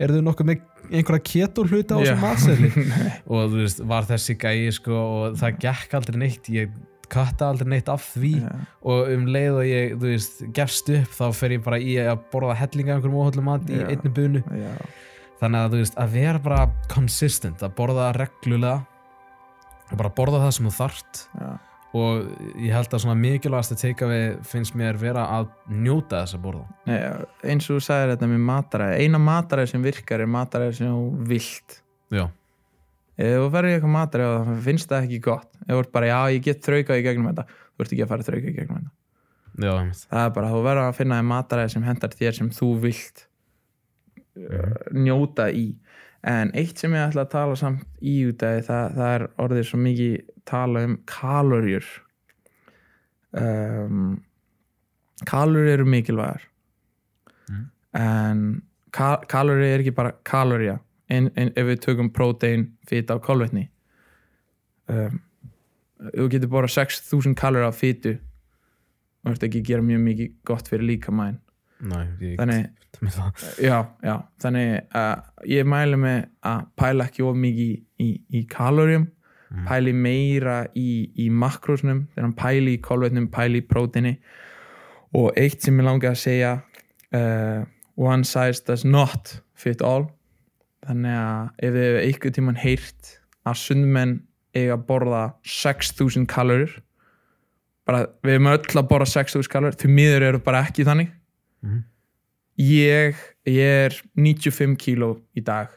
[0.00, 2.70] er þau nokkuð með einhverja keto hluti á þessum matseðli
[3.34, 6.48] og þú veist, var þessi gæi sko og það gekk aldrei neitt.
[6.54, 6.72] Ég
[7.12, 8.50] katta aldrei neitt af því já,
[8.92, 12.20] og um leið og ég, þú veist, gefst upp þá fer ég bara í að
[12.32, 13.86] borða hellinga einhverjum óhaldum mat í Já.
[13.92, 14.42] einni bunu.
[14.52, 14.72] Já,
[15.40, 18.84] þannig að þú veist, að vera bara consistent, að borða reglulega
[19.88, 21.24] og bara borða það sem þú þart
[21.96, 22.26] og
[22.60, 26.42] ég held að svona mikilvægast að teika við finnst mér vera að njóta þess að
[26.44, 26.66] borða.
[26.88, 26.98] Nei,
[27.48, 28.98] eins og þú sagðir þetta með mataræði.
[29.06, 31.78] Eina mataræði sem virkar er mataræði sem þú vilt.
[32.12, 32.26] Já,
[33.18, 35.50] ef þú verður í eitthvað mataræði og það finnst það ekki gott.
[35.64, 38.12] Ef þú ert bara, já, ég get þraukað í gegnum þetta þú ert ekki að
[38.12, 38.94] fara að þrauka í gegnum þetta.
[39.58, 39.74] Já,
[40.06, 43.24] það er bara, þú verður að finna þér mataræði sem hendar þér sem þú vilt
[44.38, 45.66] uh, njóta í.
[46.28, 49.66] En eitt sem ég ætla að tala samt í út af það, það er orðið
[49.68, 50.14] svo mikið
[50.48, 51.88] tala um kalorjur
[53.38, 54.16] um,
[55.28, 56.44] kalorjur eru mikilvægar.
[57.48, 57.64] Mhm.
[57.94, 60.78] en ka kalorjur er ekki bara kalorja
[61.08, 63.68] en, en ef við tökum prótein, fita og kolvetni.
[64.88, 65.20] Um,
[66.14, 68.14] þú getur bara 6000 kalorja af fitu
[69.24, 71.38] og þetta ekki gera mjög mikið gott fyrir líkamæn
[72.42, 72.68] þannig
[74.42, 76.18] þannig að ég mæli með
[76.50, 78.08] að pæla ekki of mikið í, í,
[78.40, 79.08] í kaloríum.
[79.48, 79.64] Mm.
[79.64, 81.30] pæli meira í, í
[82.20, 84.18] hann pæli í kolvetnum, pæli í prótini
[85.16, 86.50] og eitt sem ég langi að segja
[87.16, 87.64] uh,
[87.96, 90.10] one size does not fit all
[90.88, 93.14] þannig að ef þið hefur einhvern tímann heyrt
[93.48, 94.14] að sundmenn
[94.56, 96.76] eiga að borða 6000 kalorir
[97.88, 101.14] bara við erum öll að borða 6000 kalorir því miður eru bara ekki þannig.
[101.64, 101.84] Mhm.
[102.58, 105.68] ég, ég er 95 kíló í dag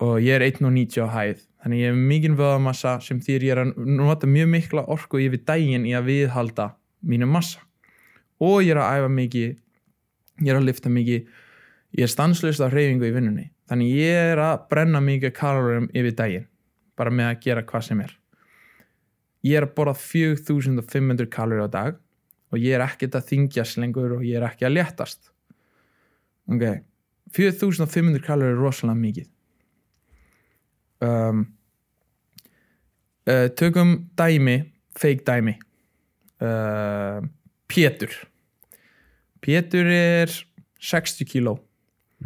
[0.00, 1.40] og ég er 1,90 á hæð.
[1.62, 5.42] Þannig ég hef mikið vöðamassa sem þýr ég er að nota mjög mikla orku yfir
[5.44, 7.60] daginn í að viðhalda mínu massa.
[8.40, 9.56] Og ég er að æfa mikið
[10.44, 11.26] ég er að lifta mikið
[11.96, 16.14] ég er stanslust á hreyfingu í vinnunni þannig ég er að brenna mikið kalorum yfir
[16.18, 16.48] daginn
[16.96, 18.12] bara með að gera hvað sem er.
[19.46, 21.98] Ég er að borða 4500 kalori á dag
[22.52, 25.30] og ég er ekkert að þingjast lengur og ég er ekki að léttast.
[26.50, 26.64] Ok
[27.36, 29.28] 4500 kalori er rosalega mikið.
[31.04, 31.42] Um,
[33.28, 34.60] uh, tökum dæmi
[34.96, 35.56] fake dæmi.
[36.40, 37.26] Uh,
[37.68, 38.12] Pétur.
[39.42, 40.32] Pétur er
[40.80, 41.58] 60 kíló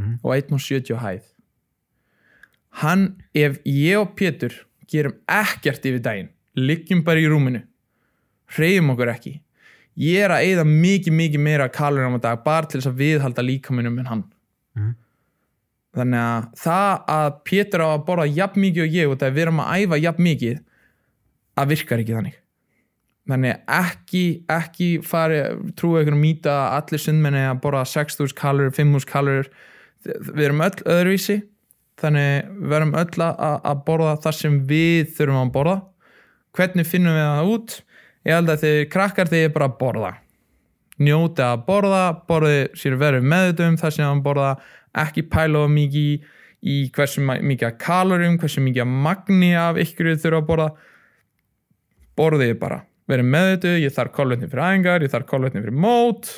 [0.01, 0.19] Mhm.
[0.25, 1.23] og 1,70 á hæð
[2.83, 4.55] hann, ef ég og Pétur
[4.91, 7.63] gerum ekkert yfir daginn liggjum bara í rúminu
[8.57, 9.35] hreyfum okkur ekki
[10.01, 13.43] ég er að eyða mikið, mikið meira kalorum á dag bara til þess að viðhalda
[13.47, 14.25] líkaminum en hann
[14.77, 14.95] Mhm.
[15.97, 19.43] þannig að það að Pétur á að borða jafn mikið og ég og það við
[19.47, 20.61] erum að æfa jafn mikið
[21.59, 22.37] að virkar ekki þannig
[23.31, 25.41] þannig ekki, ekki fari
[25.79, 29.51] trúið að mýta að allir sundmenni að borða 6.000 kalorir, 5.000 kalorir
[30.07, 31.41] við erum öll öðruvísi
[32.01, 35.77] þannig við erum öll að, borða það sem við þurfum að borða.
[36.57, 37.77] Hvernig finnum við það út?
[38.27, 40.13] Ég held að þið krakkar er bara borða.
[41.01, 44.51] Njóti að borða borði sér verið meðutum það sem að borða
[45.01, 46.29] ekki pæla mikið
[46.61, 50.71] í hversu mikið kalorum hversu mikið magni af ykkur þið þurfa að borða.
[52.21, 52.83] Borðið bara.
[53.11, 56.29] Verið meðutu, ég þarf kolvetni fyrir æfingar ég þarf kolvetni fyrir mót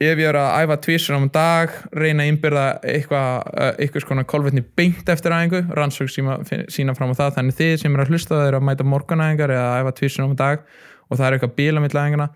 [0.00, 4.24] ef ég er að æfa tvísar á dag reyna að innbyrða eitthvað uh, eitthvað skona
[4.28, 6.38] kolvetni beint eftir æfingu rannsók sína,
[6.72, 7.34] sína fram á það.
[7.36, 10.24] Þannig þið sem er að hlusta það er að mæta morgunæfingar eða að æfa tvísar
[10.24, 10.64] á dag
[11.10, 12.28] og það er eitthvað bíla mitt æfinguna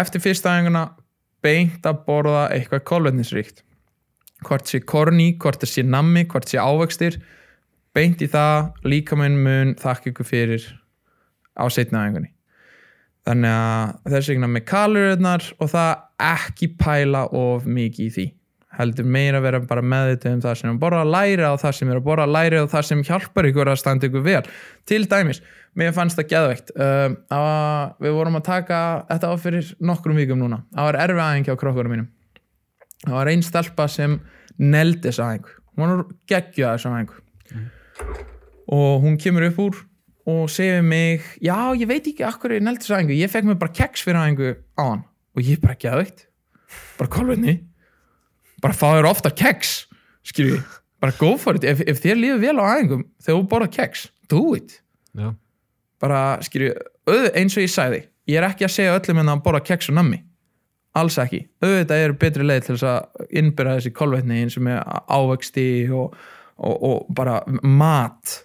[0.00, 0.84] eftir fyrsta æfinguna
[1.44, 3.60] beint að borða eitthvað kolvetnisríkt.
[4.46, 7.20] Hvort sé korni, hvort sé nammi hvort sé ávextir
[7.96, 10.64] beint í það, líkaminn mun þakka ykkur fyrir
[11.56, 12.32] á setnaðingunni
[13.26, 18.26] þannig að þess vegna með kaloriðnar og það ekki pæla of mikið í því.
[18.76, 21.90] Heldur meira vera bara meðvitið um það sem er að borða læri á það sem
[21.92, 24.42] er að borða læri á það sem hjálpar ykkur að standa ykkur vel.
[24.84, 25.40] Til dæmis,
[25.76, 30.42] mér fannst það geðveikt uh, að við vorum að taka þetta á fyrir nokkrum vikum
[30.44, 30.60] núna.
[30.76, 32.10] Það var erfið aðeins hjá krokkurum mínum.
[33.06, 34.18] Það var einn stelpa sem
[34.56, 38.22] neldi þess aðeins hún var geggjuð þess aðeins
[38.72, 39.82] og hún kemur upp úr
[40.26, 43.60] og segir mig já ég veit ekki akkur ég neldi þess aðeins ég fekk mér
[43.60, 45.04] bara keks fyrir aðeins á hann
[45.36, 46.26] og ég bara geðveikt.
[46.96, 47.60] Bara kolvetni
[48.62, 49.72] bara fá þér oftar keks
[50.26, 50.60] skilju,
[51.02, 51.64] bara go for it.
[51.66, 54.78] Ef, ef þér líður vel á aðeingum þegar þú borða keks do it,
[55.14, 55.34] Já.
[56.02, 56.72] bara skilju
[57.06, 60.00] eins og ég sagði, ég er ekki að segja öllum en að borða keks og
[60.00, 60.22] nammi.
[60.96, 64.78] Alls ekki, auðvitað er betri leið til þess að innbyrða þessi kolvetni eins og með
[65.12, 66.14] ávexti og,
[66.56, 68.38] og, og bara mat.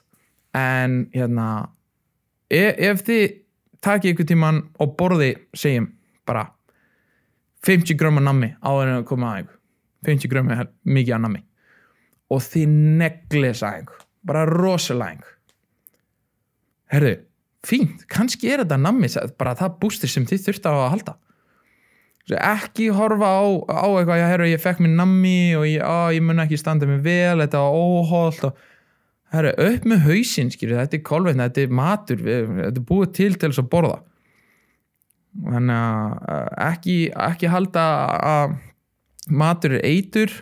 [0.51, 1.47] En hérna
[2.51, 3.37] ef, ef þið
[3.81, 5.87] takið ykkur tíman og borði segjum
[6.27, 6.43] bara
[7.65, 9.57] 50 gröma nammi en að koma að ykkur
[10.07, 11.43] 50 gröma er mikið að nammi.
[12.31, 13.91] Og þið neglið sæðing
[14.25, 15.25] bara rosalæng
[16.91, 17.15] herðu,
[17.65, 21.17] fínt, kannski er þetta nammi bara það bústir sem þið þurft á að halda.
[22.31, 26.23] Ekki horfa á, á eitthvað, já, herru, ég fekk mér nammi og ég, á, ég
[26.23, 28.61] mun ekki standa mig vel þetta var óholt og
[29.33, 33.31] herru, upp með hausinn, skilju, þetta er kolvetna þetta er matur, þetta er búið til
[33.35, 33.97] til þess að borða
[35.31, 37.83] þannig að ekki, ekki halda
[38.31, 38.55] að
[39.31, 40.33] matur er eitur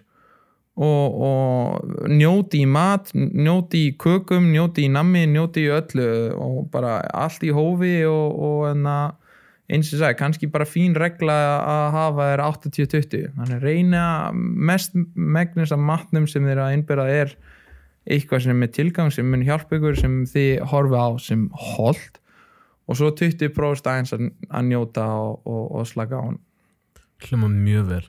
[0.79, 6.69] og, og njóti í mat njóti í kökum, njóti í nammi njóti í öllu og
[6.73, 8.97] bara allt í hófi og, og enna,
[9.69, 15.75] eins og sagði, kannski bara fín regla að hafa er 80-20 þannig reyna mest megnist
[15.75, 17.35] af matnum sem þeir að innbyrða er
[18.09, 22.21] eitthvað sem er tilgang sem mun hjálpa ykkur sem þið horfi á sem hold
[22.89, 24.29] og svo 20% aðeins að,
[24.65, 26.39] njóta og, og, og slaka á hann
[27.27, 28.03] hljóma mjög vel.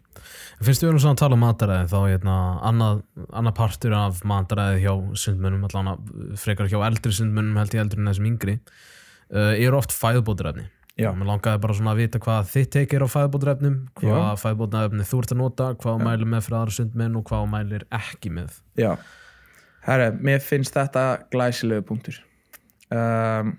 [0.62, 2.34] Finnst svona að tala um mataræði þá hérna,
[2.68, 3.00] annað,
[3.34, 4.92] annað partur af mataræði hjá
[5.24, 9.94] sundmönnum allan frekar hjá eldri sundmönnum held ég eldri en þessum yngri uh, eru oft
[9.96, 10.68] fæðubótarefni.
[11.00, 11.14] Já.
[11.16, 14.40] mér langaði bara svona að vita hvað þitt tekir á fæðubótarefnum hvað Já.
[14.42, 18.32] fæðubótarefni þú ert að nota hvað mælir með fyrir aðra sundmenn og hvað mælir ekki
[18.36, 18.58] með.
[18.78, 18.90] Já,
[19.86, 22.20] herra, mér finnst þetta glæsilegu punktur.
[22.90, 23.54] Um,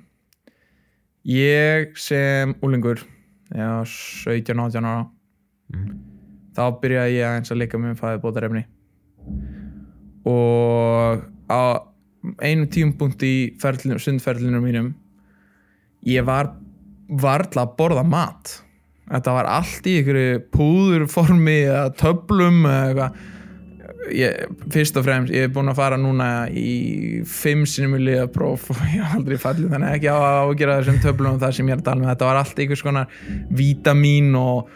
[1.27, 3.03] Ég sem úlingur
[3.53, 5.03] já, 17-18 ára
[6.55, 8.63] þá byrjaði ég aðeins að leika með fæðibótarefni
[10.27, 11.61] og á
[12.41, 14.91] einum tímpunkt í ferlinu, sundferlinu mínum
[16.09, 16.51] ég var
[17.11, 18.55] varla að borða mat.
[19.11, 23.17] Þetta var allt í einhverju púðurformi eða töflum eða eitthvað
[24.09, 28.69] ég, fyrst og fremst, ég hef búin að fara núna í fimm sinni mjög liðapróf
[28.73, 31.71] og ég hef aldrei fallið þannig ekki á að ágera þessum töflum og það sem
[31.71, 32.09] ég er að tala um.
[32.11, 33.19] Þetta var allt einhvers konar
[33.61, 34.71] vítamín og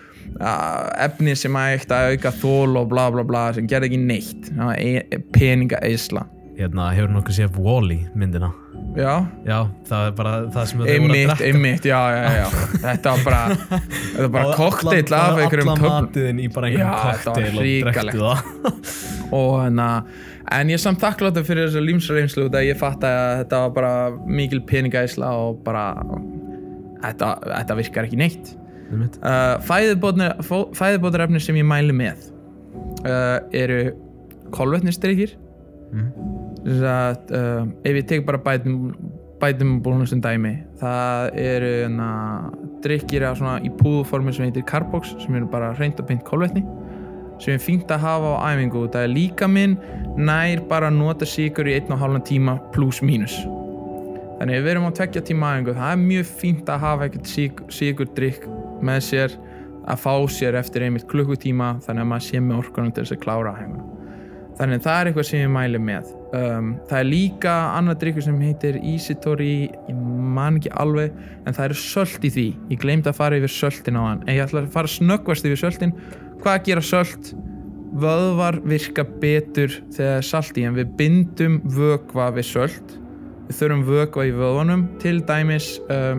[1.06, 4.52] efni sem að eitt að auka þól og bla bla bla sem gerði ekki neitt.
[4.78, 8.54] E peninga eisla hérna, hefur nokkuð séð Wall-E myndina
[8.96, 9.14] já,
[9.46, 9.58] já,
[9.90, 11.48] það er bara það sem þau voru að drekka.
[11.50, 12.46] einmitt, já, já, já
[12.86, 13.42] þetta var bara,
[13.82, 17.58] þetta var bara kokteill af einhverjum allan töflum matiðin í bara einhverjum þetta var kokteil
[17.58, 18.40] og drektu það.
[19.40, 19.88] Og hérna
[20.56, 23.94] en ég er samt þakkláttur fyrir þessu límsreynslu að ég fatt að þetta var bara
[24.30, 25.88] mikil peningæsla og bara
[27.02, 28.54] þetta, þetta virkar ekki neitt.
[29.26, 29.58] Uh,
[30.78, 32.28] fæðibótarefni sem ég mæli með
[33.04, 33.80] uh, eru
[34.56, 35.34] kolvetnistrykir
[35.96, 36.45] Mhm.
[36.66, 38.96] Að uh, ef ég tek bara bætum
[39.42, 42.10] bætum bólunum sem dæmi það eru hérna,
[42.82, 46.64] drykkir af svona í púðuformi sem heitir Carbox sem eru bara reynd og beint kolvetni
[47.42, 48.86] sem er fínt að hafa á æfingu.
[48.92, 49.78] Það er líka minn
[50.18, 53.36] nær bara nota sigur í einn og hálfan tíma pluss mínus.
[54.40, 55.76] Þannig við erum á tveggja tíma æfingu.
[55.76, 58.48] Það er mjög fínt að hafa sigur, sigur drykk
[58.86, 59.36] með sér
[59.86, 63.24] að fá sér eftir einmitt klukkutíma þannig að maður sé með orkunum til þess að
[63.26, 63.92] klára æfinguna.
[64.56, 68.26] Þannig að það er eitthvað sem ég mæli með um, það er líka annað drikkur
[68.26, 69.98] sem heitir Easytori ég
[70.36, 72.46] man ekki alveg en það eru sölt í því.
[72.74, 74.24] Ég gleymd að fara yfir söltin á hann.
[74.26, 75.96] En ég ætla að fara snöggvast yfir söltin
[76.44, 77.34] hvað gera sölt?
[77.96, 82.98] Vöðvar virka betur þegar salt í en við bindum vökva við sölt.
[83.48, 86.18] Við þurfum vökva í vöðvanum til dæmis uh,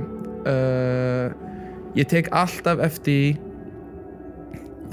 [0.49, 1.27] uh,
[1.99, 3.37] ég tek alltaf eftir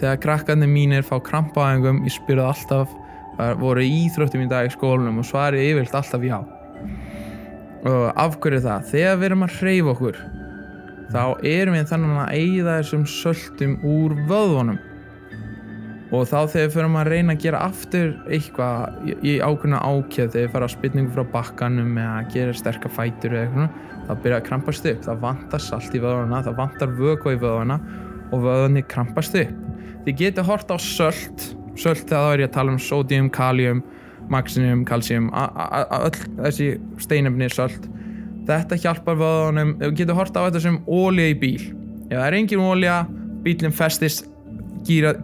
[0.01, 2.91] þegar krakkarnir mínir fá krampaæðingum ég spyrði alltaf
[3.37, 6.39] það voru íþróttum í dag í skólanum og svarið yfirlt alltaf já.
[7.83, 8.89] Og af hverju er það?
[8.93, 10.19] Þegar við erum að hreyfa okkur
[11.13, 14.81] þá erum við þannig að eigða þessum söltum úr vöðvunum.
[16.13, 20.43] Og þá þegar við förum að reyna að gera aftur eitthvað í, ákveðna ákjöð þegar
[20.43, 24.37] við fara á spilningu frá bakkanum eða að gera sterkar fætur eða eitthvað þá byrja
[24.37, 27.79] að krampast upp, það vantar salt í vöðvana það vantar vökva í vöðvana
[28.29, 29.59] og vöðvani krampast upp.
[30.05, 31.47] Þið getur hort á sölt
[31.79, 33.83] sölt þá er ég að tala um sodium, kalium
[34.31, 36.69] maxinium, kalsium öll þessi
[37.01, 37.89] steinefni sölt.
[38.47, 41.61] Þetta hjálpar vöðvanum þið getur hort á þetta sem ólja í bíl.
[42.09, 42.97] Ef það er engin ólja,
[43.43, 44.27] bílinn festist
[44.87, 45.15] gýra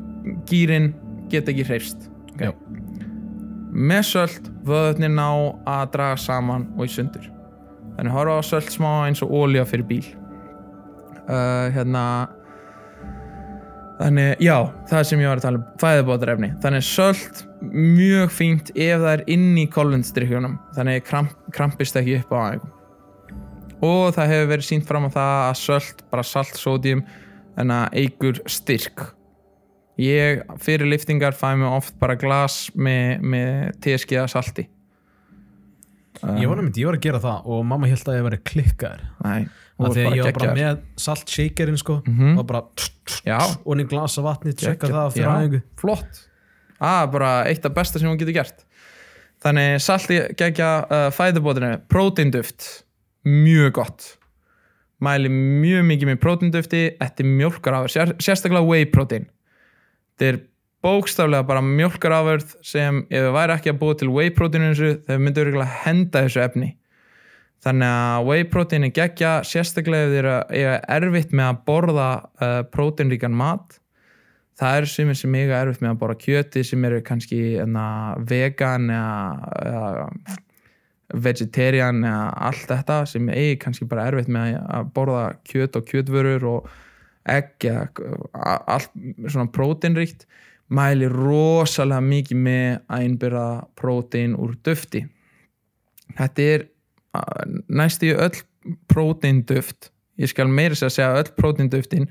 [0.50, 0.94] gýrin
[1.32, 2.08] geta ekki hreifst
[2.40, 2.52] Já.
[3.72, 5.28] með sölt vöðnir ná
[5.68, 7.28] að draga saman og í sundur.
[7.98, 10.06] Þannig horfa á sölt smá eins og ólja fyrir bíl.
[11.30, 12.04] Uh, hérna
[14.00, 14.56] þannig já,
[14.90, 19.24] það sem ég var að tala um fæðubótarefni, þannig sölt mjög fínt ef það er
[19.36, 22.76] inn í kolvindstrykjunum, þannig kramp, krampist ekki upp á aðeins
[23.80, 27.06] og það hefur verið sínt fram á það að sölt, bara salt, sódium
[27.56, 29.06] þannig að eigur styrk.
[30.00, 34.68] Ég fyrir liftingar fæ mig oft bara glas með, með teskiða salti.
[36.20, 39.04] Ég var nefnd, ég var að gera það og mamma held að ég væri klikkaður.
[39.24, 42.02] Nei, Af því að ég var bara með salt shakerinn sko.
[42.06, 42.40] Mhm.
[42.40, 42.64] og bara
[43.66, 44.92] og inn í glasa vatni, Geggjað.
[44.92, 45.32] það fyrir Já.
[45.36, 46.26] aðeingu flott.
[46.80, 48.66] Það er bara eitt af besta sem hún getur gert.
[49.40, 52.84] Þannig salti gegja uh, fæðubótinu Próteinduft
[53.24, 54.18] Mjög gott.
[55.00, 59.30] Mæli mjög mikið með próteindufti Þetta er mjólkarafur, sér, sérstaklega whey protein.
[60.18, 60.40] Þetta er
[60.84, 64.72] bókstaflega bara mjólkarafurð sem ef það væri ekki að búa til whey proteinu
[65.08, 66.70] þau myndu örgulega henda þessu efni
[67.66, 72.62] þannig að whey protein er geggja sérstaklega ef þið eru erfitt með að borða uh,
[72.72, 73.80] proteinríkan mat.
[74.60, 77.86] Það sumir sem eiga erfitt með að borða kjöti sem eru kannski enna,
[78.28, 80.10] vegan eða,
[81.24, 86.48] vegetarian eða allt þetta sem eigi kannski bara erfitt með að borða kjöt og kjötvörur
[86.52, 86.70] og
[87.30, 87.88] egg eða
[88.70, 88.92] allt
[89.28, 90.28] svona próteinríkt
[90.70, 93.48] mæli rosalega mikið með að innbyrða
[93.80, 95.02] prótein úr dufti.
[96.18, 96.68] Þetta er
[97.18, 98.44] uh, næstu öll
[98.92, 102.10] próteinduft ég skal meira sér að segja öll próteinduftin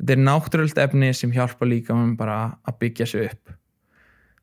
[0.00, 3.56] þetta er náttúröld efni sem hjálpa líka um bara að byggja sig upp.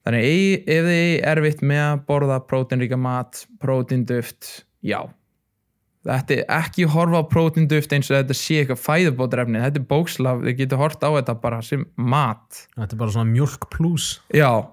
[0.07, 4.51] Þannig ef þið er erfitt með að borða próteinríka mat próteinduft,
[4.85, 5.01] já.
[6.07, 10.45] Þetta er ekki horfa á próteinduft eins og þetta sé eitthvað fæðubótarefni þetta er bókslaf,
[10.45, 12.63] þið getur hort á þetta bara sem mat.
[12.77, 14.13] Þetta er bara svona mjölk plus.
[14.31, 14.69] Já,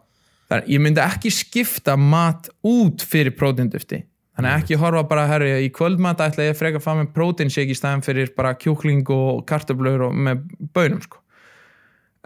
[0.52, 5.72] þannig ég myndi ekki skipta mat út fyrir prótindufti þannig ekki horfa bara herri í
[5.74, 9.44] kvöldmat ætla ég að freka að fá með prótinshake í staðan fyrir bara kjúkling og
[9.48, 10.42] kartöflur og með
[10.74, 11.20] bönum sko.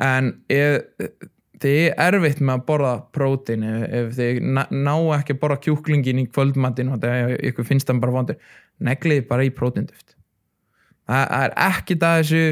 [0.01, 0.33] En
[1.59, 5.61] þið er erfitt með að borða prótin ef, ef þið ná, ná ekki að borða
[5.67, 8.39] kjúklingin í kvöldmatin og þetta ykkur finnst það bara vondur
[8.85, 10.15] negliði bara í prótinduft
[11.09, 12.45] það það er ekkit að þessu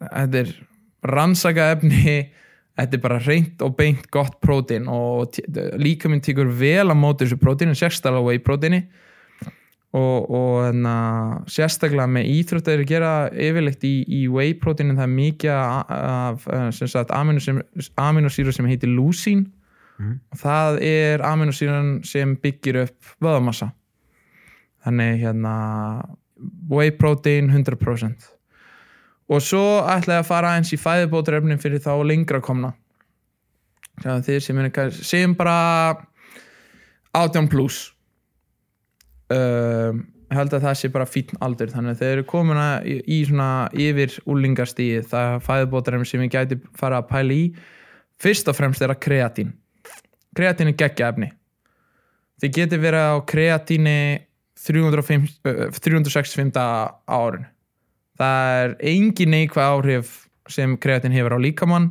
[0.00, 0.52] þetta er
[1.16, 2.16] rannsaka efni
[2.78, 5.38] þetta er bara reynt og beint gott prótin og
[5.80, 8.82] líka minn tekur vel að móti þessu prótinu, sérstaklega whey prótini
[9.90, 10.96] og, og enna,
[11.50, 16.68] sérstaklega með íþrótt að gera yfirleitt í, í whey prótinin það er mikið af eh,
[16.76, 19.48] sem sagt, aminosýru sem heitir lúsín
[20.00, 20.16] Mhm.
[20.32, 23.70] og það er aminosýran sem byggir upp vöðamassa
[24.84, 25.54] þannig hérna
[26.70, 28.30] whey protein 100%
[29.30, 32.72] og svo ætla ég að fara eins í fæðubótarefnin fyrir þá lengra komna.
[34.00, 35.56] Þeir sem er sem bara
[37.14, 37.90] 18 plus
[39.30, 41.70] um, held að það sé bara fítn aldur.
[41.70, 46.32] Þannig að þeir eru komin að í, í svona yfir úlingastíði það fæðubótarefni sem ég
[46.34, 47.44] gæti fara að pæla í.
[48.20, 49.52] Fyrst og fremst er að kreatín.
[50.36, 51.30] Kreatín er geggja efni
[52.40, 53.98] þið geti verið á kreatíni
[54.60, 57.46] 305, uh, 365 á árun
[58.20, 60.12] það er engin neikvæð áhrif
[60.50, 61.90] sem kreatín hefur á líkamann.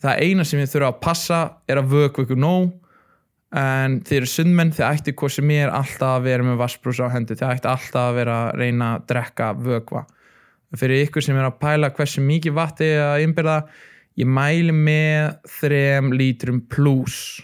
[0.00, 2.70] Það eina sem þið þurfa að passa er að vöku ykkur nóg
[3.56, 7.14] en þið eru sundmenn, þið ætti hvað sem er alltaf að vera með vassbrúsa á
[7.14, 10.04] hendi þið ætti alltaf að vera að reyna að drekka vökva.
[10.78, 13.56] Fyrir ykkur sem er að pæla hversu mikið vatni að innbyrða
[14.20, 17.40] ég mæli með þrem lítrum plus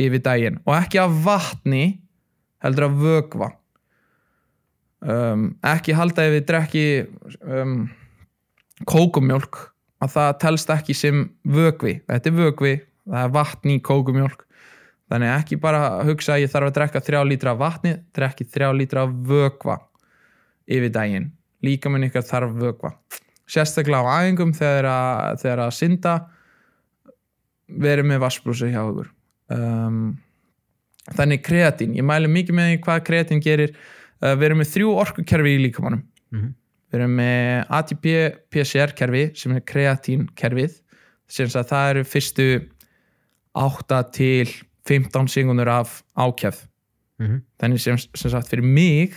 [0.00, 0.58] yfir daginn.
[0.66, 1.84] Og ekki af vatni
[2.64, 3.52] heldur af vökva
[5.04, 6.84] um, ekki halda ef þið drekki
[7.40, 7.74] um,
[8.88, 9.60] kókumjólk
[10.00, 11.98] að það telst ekki sem vökvi.
[12.08, 12.76] Þetta er vökvi,
[13.08, 14.46] það er vatn í kókumjólk.
[15.10, 19.04] Þannig ekki bara hugsa að ég þarf að drekka þrjá lítra vatni drekki þrjá lítra
[19.08, 19.76] af vökva
[20.70, 21.30] yfir daginn.
[21.66, 22.94] Líka minn ykkar þarf vökva.
[23.50, 26.14] Sérstaklega á æfingum þegar að, þegar að synda
[27.70, 29.10] verið með vassbrúsu hjá ykkur.
[29.50, 29.98] Um,
[31.10, 31.96] þannig kreatín.
[31.98, 33.74] Ég mæli mikið með því hvað kreatín gerir
[34.22, 36.02] við erum með þrjú orkukerfi í líkamannum
[36.32, 36.54] Mhm.
[36.92, 38.06] við erum með ATP
[38.50, 40.80] PCR kerfi sem er kreatín kerfið
[41.30, 42.68] það eru fyrstu
[43.54, 44.46] 8 til
[44.86, 46.66] 15 sekundur af ákjæð
[47.20, 47.42] Mhm.
[47.60, 49.12] þannig sem, sem sagt fyrir mig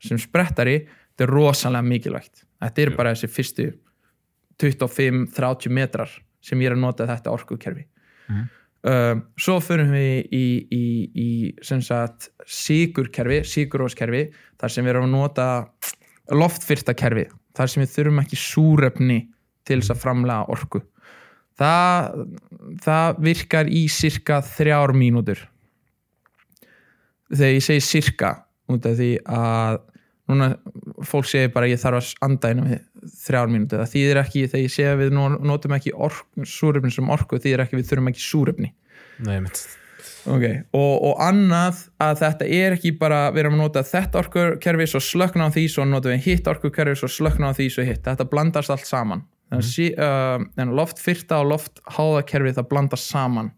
[0.00, 0.86] sem sprettari
[1.16, 3.72] þetta er rosalega mikilvægt þetta eru bara þessi fyrstu
[4.58, 6.08] 25-30 metrar
[6.40, 7.84] sem ég er að nota þetta orkukerfi
[8.28, 8.48] Mhm.
[8.88, 11.28] Um, svo fyrir við í, í, í
[11.64, 14.24] sagt sigurkerfi, siguróskerfi
[14.60, 15.48] þar sem við erum að nota
[16.32, 19.20] loftfyrta kerfi þar sem við þurfum ekki súrefni
[19.68, 20.82] til þess að framlega orku.
[21.60, 22.22] Það,
[22.82, 25.42] það virkar í cirka þrjár mínútur.
[27.32, 28.32] Þegar ég segi cirka
[28.72, 29.80] út af því að
[30.30, 30.48] núna
[31.06, 32.80] fólk segir bara ég þarf að anda inn við
[33.24, 33.82] þrjár mínútur.
[33.82, 37.40] Það þýðir ekki þegar ég segi að við no- notum ekki orku, súrefni sem orku
[37.42, 38.26] þýðir ekki við þurfum ekki
[39.42, 39.64] mitt
[40.26, 40.62] okay.
[40.76, 45.02] og, og annað að þetta er ekki bara við erum að nota þetta orkukerfi svo
[45.04, 48.28] slökna á því, svo notum við hitt orkukerfi svo slökna á því, svo hitt, þetta
[48.30, 49.24] blandast allt saman.
[49.52, 53.52] Að sí, uh, en loftfyrta og loftháðakerfi það blandast saman.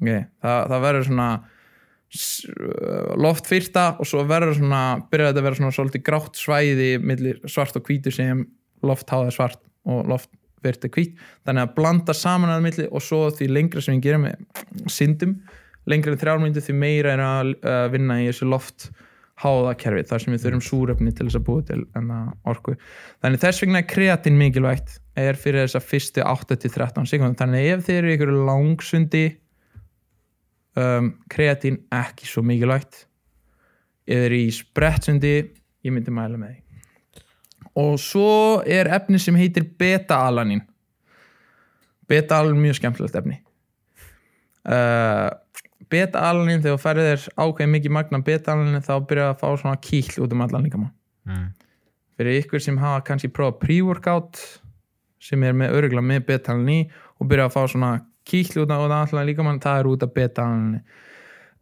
[0.00, 0.24] Okay.
[0.40, 5.76] það, það verður svona uh, loftfyrta og svo verður svona byrjar þetta að vera svona
[5.76, 8.46] svolítið grátt svæði millir svart og hvítu sem
[8.86, 13.26] loftháða er svart og loftfyrta er hvít þannig að blanda saman að milli og svo
[13.34, 14.28] því lengra sem við gerum
[14.90, 15.38] syndum
[15.90, 17.54] lengra en þrjármyndu því meira er að
[17.94, 18.90] vinna í þessu loft
[19.40, 22.18] háðakerfi þar sem við þurfum súrefni til þess að búa til enna
[22.50, 22.74] orku.
[23.24, 27.86] Þannig þess vegna er kreatin mikilvægt er fyrir þess að fyrstu 8-13 sekundum þannig ef
[27.88, 29.24] þeir eru ykkur langsundi
[30.76, 33.06] um, kreatin ekki svo mikilvægt.
[34.04, 36.69] Ef þeir eru í sprettsundi ég myndi mæla með því
[37.78, 40.64] og svo er efni sem heitir beta-alanin
[42.10, 43.38] beta-alanin er mjög skemmtilegt efni.
[44.66, 45.30] Uh,
[45.90, 50.24] beta-alanin þegar þú færið þér ákveðið mikið magna beta-alanin þá byrjar að fá svona kýll
[50.24, 51.46] út um allan líka mm.
[52.18, 54.42] fyrir ykkur sem hafa kannski prófað pre-workout
[55.20, 57.92] sem er með örugla með beta-alanin og byrja að fá svona
[58.28, 60.78] kýll út af allan líka það er út af beta-alanin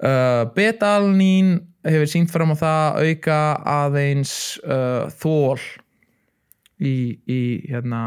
[0.03, 1.55] uh, beta-alanin
[1.87, 3.41] hefur sínt fram á það að auka
[3.79, 4.35] aðeins
[4.67, 5.63] uh, þól
[6.79, 6.95] í,
[7.29, 8.01] í hérna,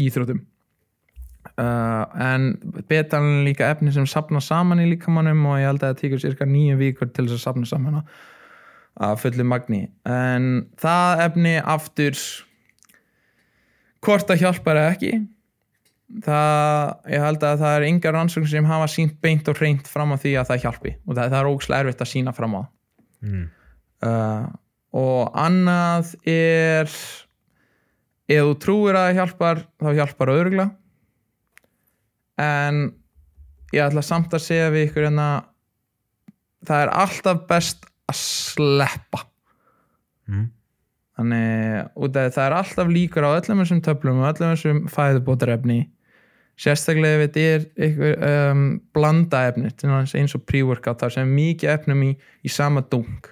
[0.00, 0.44] íþrótum
[1.56, 2.50] uh, en
[2.88, 6.24] beta-alanin er líka efni sem sapna saman í líkamannum og ég held að það tekur
[6.24, 8.02] cirka nýju vikur til þess að sapna saman
[8.98, 9.84] að fullu magni.
[10.08, 12.18] En það efni aftur
[14.04, 15.12] hvort það hjálpar eða ekki
[16.24, 20.14] það, ég held að það er yngar rannsókn sem hafa sínt beint og hreint fram
[20.14, 20.94] á því að það hjálpi.
[21.06, 22.62] Og það, það er ógslega erfitt að sína fram á.
[23.18, 23.46] Mm.
[24.06, 24.44] uh,
[24.98, 26.92] og annað er
[28.28, 30.66] ef þú trúir að það hjálpar þá hjálpar það örgla
[32.38, 32.82] en
[33.74, 35.28] ég ætla samt að segja við ykkur hérna
[36.68, 39.24] það er alltaf best að sleppa.
[40.28, 40.48] Mm.
[41.16, 45.78] þannig út af það er alltaf líkur á öllum þessum töflum og öllum þessum fæðubótarefni.
[46.58, 48.62] Sérstaklega ef þetta er einhver, um,
[48.92, 52.12] blanda efni eins og pre-workout þar sem mikið efnum í,
[52.44, 53.30] í sama dunk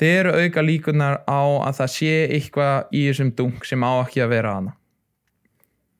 [0.00, 4.24] þeir eru auka líkunar á að það sé eitthvað í þessum dunk sem á ekki
[4.24, 4.74] að vera hana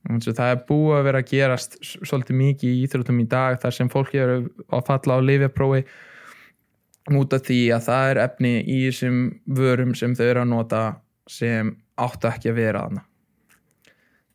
[0.04, 3.54] Þannig að það er búið að vera að gerast svolítið mikið í íþróttum í dag
[3.62, 4.34] þar sem fólki eru
[4.68, 5.80] að falla á lifjaprófi
[7.12, 9.24] út af því að það er efni í þessum
[9.56, 10.82] vörum sem þau eru að nota
[11.30, 13.04] sem áttu ekki að vera hana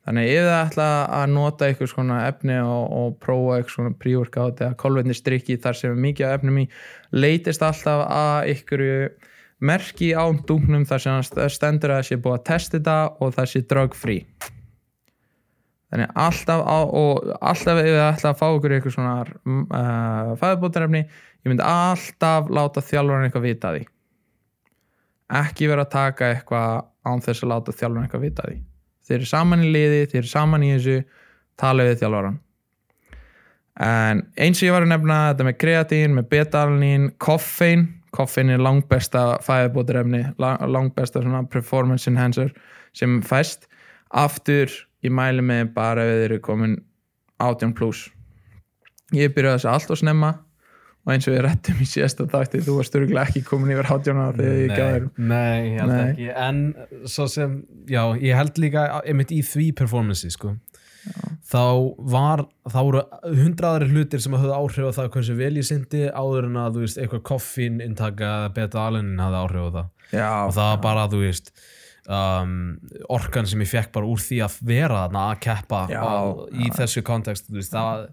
[0.10, 0.90] þannig ef það ætla
[1.20, 5.78] að nota eitthvað svona efni og, og prófa eitthvað svona pre-workout eða kolvetni strikki þar
[5.78, 6.68] sem er mikið af efnum í
[7.14, 8.86] leitist alltaf að ykkur
[9.60, 13.52] merki á dungnum þar sem stendur að það sé búið að testa þetta og það
[13.52, 14.26] sé drug free.
[15.90, 21.02] Þannig alltaf á, og alltaf ef þið ætla að fá ykkur eitthvað svona uh, fæðbótarefni
[21.02, 23.88] ég myndi alltaf láta þjálfarinn eitthvað vita því.
[25.40, 28.60] Ekki vera að taka eitthvað án þess að láta þjálfarinn eitthvað vita því.
[29.10, 31.00] Þeir eru saman í liði, þeir eru saman í þessu
[31.60, 32.38] tala við þjálfaran
[33.80, 37.86] en eins og ég var að nefna þetta með kreatín, með beta-alanín koffein,
[38.16, 42.54] koffein er langbesta fæðbótarefni, langbesta svona performance enhancer
[42.98, 43.68] sem fæst
[44.10, 44.72] aftur,
[45.06, 46.78] ég mæli með bara ef þeir eru komin
[47.40, 48.08] 18 plus
[49.16, 50.32] ég byrjaði þessu allt og snemma
[51.08, 54.20] og eins og við rettum í síðasta þátti þú varst örgulega ekki komin yfir 18
[54.20, 56.02] ára þegar ég gaf þér Nei, ég held Nei.
[56.10, 56.60] ekki En
[57.10, 57.56] svo sem,
[57.90, 60.54] já, ég held líka einmitt í því performances sko.
[61.50, 61.64] Þá
[62.14, 63.02] var þá voru
[63.40, 66.84] hundraðari hlutir sem höfðu áhrif á það hversu vel ég syndi áður en að þú
[66.86, 69.88] veist, eitthvað koffín intaka beta alenin hafði áhrif á það.
[70.10, 71.54] Já, og það var bara, þú veist
[72.10, 72.54] um,
[73.16, 76.18] orkan sem ég fekk bara úr því að vera þarna að keppa Já, á,
[76.54, 78.06] í þessu kontekst þú veist, það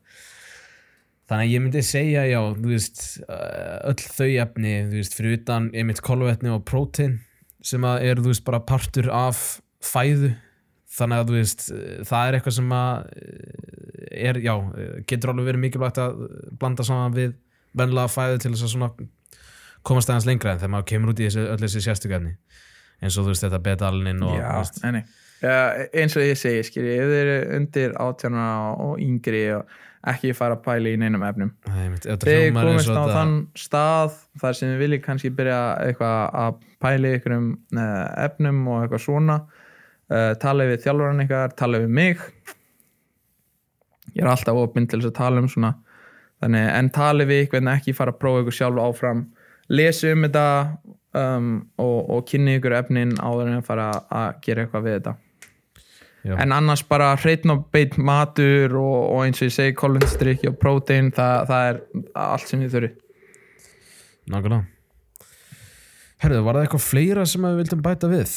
[1.27, 5.39] þannig að ég myndi segja, já, þú veist uh, öll þau efni, þú veist fyrir
[5.41, 7.19] utan einmitt kolvetni og prótein
[7.67, 9.47] sem að er, þú veist, bara partur af
[9.85, 10.35] fæðu
[10.97, 11.67] þannig að þú veist,
[12.09, 13.11] það er eitthvað sem að
[14.17, 14.55] er, já,
[15.11, 16.23] getur alveg verið mikilvægt að
[16.61, 17.37] blanda saman við
[17.77, 18.91] venlega fæði til þess að svona
[19.87, 22.35] komast aðeins lengra en þegar maður kemur út í þessi, öll þessi sérstökarni
[23.05, 24.47] eins og þú veist þetta betalinin og Já.
[25.45, 25.57] Ja,
[25.93, 28.47] eins og ég segi, skilji, ef þið eru undir átjánuna
[28.87, 29.75] og yngri og
[30.09, 31.51] ekki fara að pæla í neinum efnum.
[32.57, 37.19] Komist og á þann stað þar sem þið viljið kannski byrja eitthvað að pæla í
[37.19, 39.39] einhverjum uh, efnum og eitthvað svona
[40.13, 42.23] uh, tala við þjálfurann ykkar, tala við mig.
[44.15, 45.75] Ég er alltaf opinn til þess að tala um svona.
[46.43, 49.23] Þannig, en tala við ykkur en ekki fara að prófa ykkur sjálf áfram.
[49.73, 50.49] Lesi um þetta
[51.17, 51.53] um,
[51.83, 55.17] og, og kynni ykkur efnin áður en að fara að gera eitthvað við þetta.
[56.27, 56.33] Já.
[56.43, 60.57] en annars bara hreitn og beitt matur og, og eins og ég segi kolundstrykki og
[60.59, 61.77] prótein, það, það er
[62.19, 62.89] allt sem ég þurfi
[64.27, 64.65] Nákvæmlega.
[66.25, 68.33] Herðu, var það eitthvað fleira sem við vildum bæta við?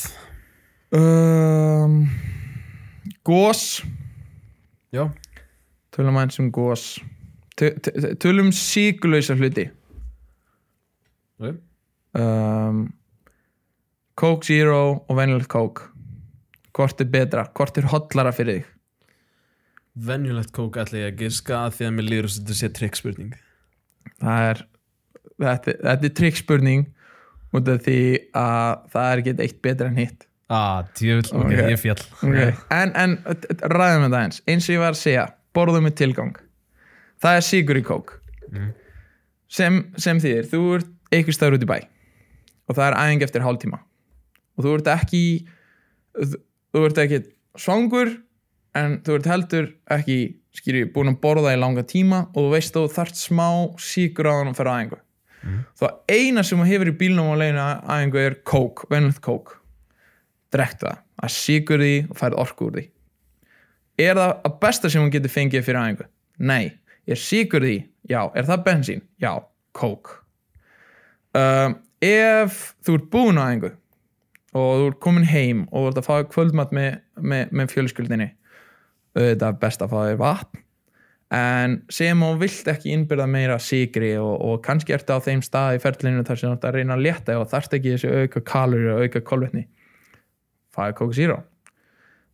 [0.95, 2.07] Um,
[3.27, 3.81] Gós
[4.93, 5.05] Já.
[5.93, 6.85] Tölum aðeins um gós
[7.59, 9.67] Töl- töl- tölum síkulausa hluti.
[11.39, 11.57] Okay.
[12.15, 12.85] um,
[14.15, 15.89] Coke Zero og venjulegt Coke.
[16.75, 18.69] Hvort er betra, hvort er hotlara fyrir þig?
[20.09, 23.33] Venjulegt kók ætla ég að giska að því að mér líður að þetta sé trikkspurning
[24.21, 24.61] það er
[25.43, 26.85] þetta, þetta er trikkspurning
[27.59, 27.97] út af því
[28.39, 31.51] að það er ekki eitt betra en hitt Ah, djöfull, ok, Ok.
[31.69, 32.53] ég fjall okay.
[32.73, 33.17] en, en
[33.69, 36.35] ræðum við það eins eins og ég var að segja, borðum með tilgang
[37.21, 38.15] það er sigur í kók
[38.49, 38.71] Mhm.
[39.47, 41.77] sem, sem þýðir þú ert einhver staður út í bæ
[42.69, 43.77] og það er æðing eftir hálftíma
[44.57, 45.21] og þú ert ekki
[46.17, 47.19] þú, ert ekki
[47.57, 48.15] svangur
[48.75, 50.17] en þú ert heldur ekki
[50.57, 53.47] skýri, búin að borða í langa tíma og þú veist þú þarft smá
[53.77, 54.99] síkur á hann að fara á æðingu
[55.39, 55.59] Mhm.
[55.79, 59.58] það eina sem þú hefur í bílnum á leiðinu að æðingu er kók, venlegt kók
[60.53, 62.85] drekkt það, að síkur því og færð orku úr því
[63.99, 66.07] er það að besta sem hún getur fengið fyrir æfingu?
[66.39, 66.71] Nei.
[67.09, 67.75] Er síkur því?
[68.09, 68.21] Já.
[68.37, 69.03] Er það bensín?
[69.21, 69.33] Já.
[69.75, 70.13] Kók.
[71.37, 73.73] Um, ef þú ert búin á æfingu
[74.57, 78.31] og þú ert komin heim og þú ert að fá kvöldmatt með, með, með fjölskyldinni
[79.17, 80.63] auðvitað er best að fá þér vatn
[81.37, 85.77] en sem þú vilt ekki innbyrða meira síkri og, og kannski ertu á þeim stað
[85.77, 88.41] í ferlinu þar sem þú ert að reyna að létta og þarft ekki þessi auka
[88.49, 89.67] kalori og auka kolvetni
[90.79, 91.39] fáið Coke Zero.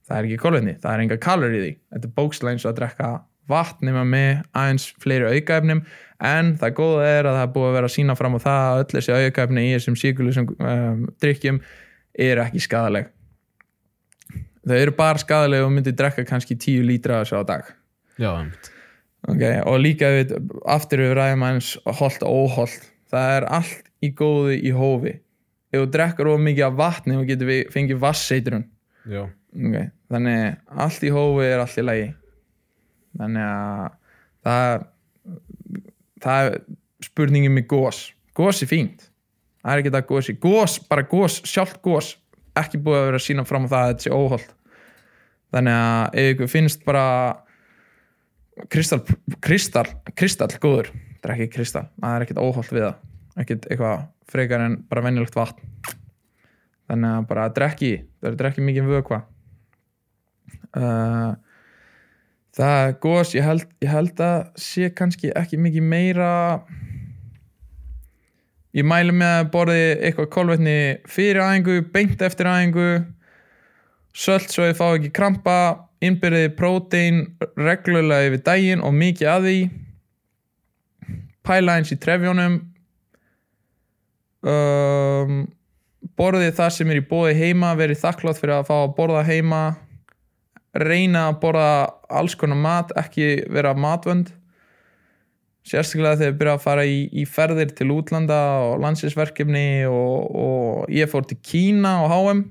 [0.05, 1.71] Það er ekki kolvetni, það er enga kalori í því.
[1.95, 3.09] Þetta er bókslega eins og að drekka
[3.49, 5.83] vatn nema með aðeins fleiri aukaefnum
[6.25, 8.69] en það góða er að það er búið að vera að sína fram á það
[8.69, 11.59] að öll þessi aukaefni í þessum síkulusum um, drikkjum
[12.25, 13.11] eru ekki skadaleg
[14.65, 17.69] þau eru bara skadaleg og myndir drekka kannski 10 lítra þessu á dag.
[18.21, 18.31] Já,
[19.27, 19.59] okay.
[19.61, 20.35] og líka við,
[20.71, 25.17] aftur við ræðum aðeins holt og óholt það er allt í góðu í hófi
[25.75, 28.65] ef þú drekkar of mikið af vatni og getur við fengið vasseitrun
[29.11, 29.89] okay.
[30.11, 32.09] þannig allt í hófi er allt í lagi.
[33.15, 33.85] Þannig að
[34.45, 34.85] það
[36.25, 36.59] það er
[37.05, 38.01] spurningin með gós
[38.35, 39.07] gós er fínt.
[39.63, 42.13] Það er ekki það gós í gós, bara gós, sjálft gós
[42.55, 44.51] ekki búið að vera að sína fram á það að þetta sé óholt
[45.55, 47.05] þannig að ef ykkur finnst bara
[48.71, 49.01] kristall,
[49.43, 51.87] kristall, kristall góður, þetta er ekki kristall.
[51.99, 52.99] Það er ekkert óholt við það.
[53.43, 55.71] Ekkert eitthvað frekar en bara venjulegt vatn.
[56.85, 59.21] Þannig að bara drekki það er drekki mikið vökva.
[60.75, 61.33] Uh,
[62.55, 66.33] það er gos ég held, ég held að sé kannski ekki mikið meira
[68.75, 72.89] ég mælu með að borði eitthvað kolvetni fyrir aðingu, beint eftir aðingu
[74.15, 75.57] sölt svo ég fá ekki krampa
[76.03, 77.23] innbyrðið prótein
[77.59, 79.57] reglulega yfir daginn og mikið að því
[81.45, 82.59] pæla eins í trefjónum
[84.45, 85.43] um,
[86.17, 89.61] borðið það sem er í bóði heima verið þakklátt fyrir að fá að borða heima
[90.75, 91.69] reyna að borða
[92.11, 94.33] alls konar mat, ekki vera matvönd
[95.65, 100.91] sérstaklega þegar við byrja að fara í, í ferðir til útlanda og landsinsverkefni og, og
[100.93, 102.43] ég fór til Kína og HM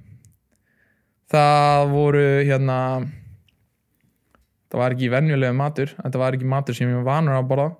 [1.30, 2.78] það voru hérna
[4.72, 7.70] það var ekki venjulegu matur þetta var ekki matur sem ég var vanur að borða.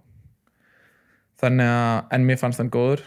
[1.43, 3.03] Þannig að, en mér fannst þann góður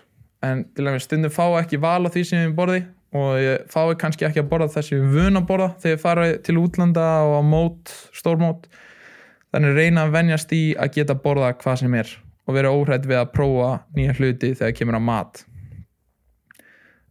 [0.46, 2.84] en til að við stundum fá ekki val á því sem við borði
[3.18, 6.58] og ég fái kannski ekki að borða þessi vun að borða þegar ég fara til
[6.62, 8.68] útlanda og á mót, stórmót
[9.54, 12.16] þannig reyna að venjast í að geta borða hvað sem er
[12.48, 15.44] og vera óhrætt við að prófa nýja hluti þegar kemur á mat.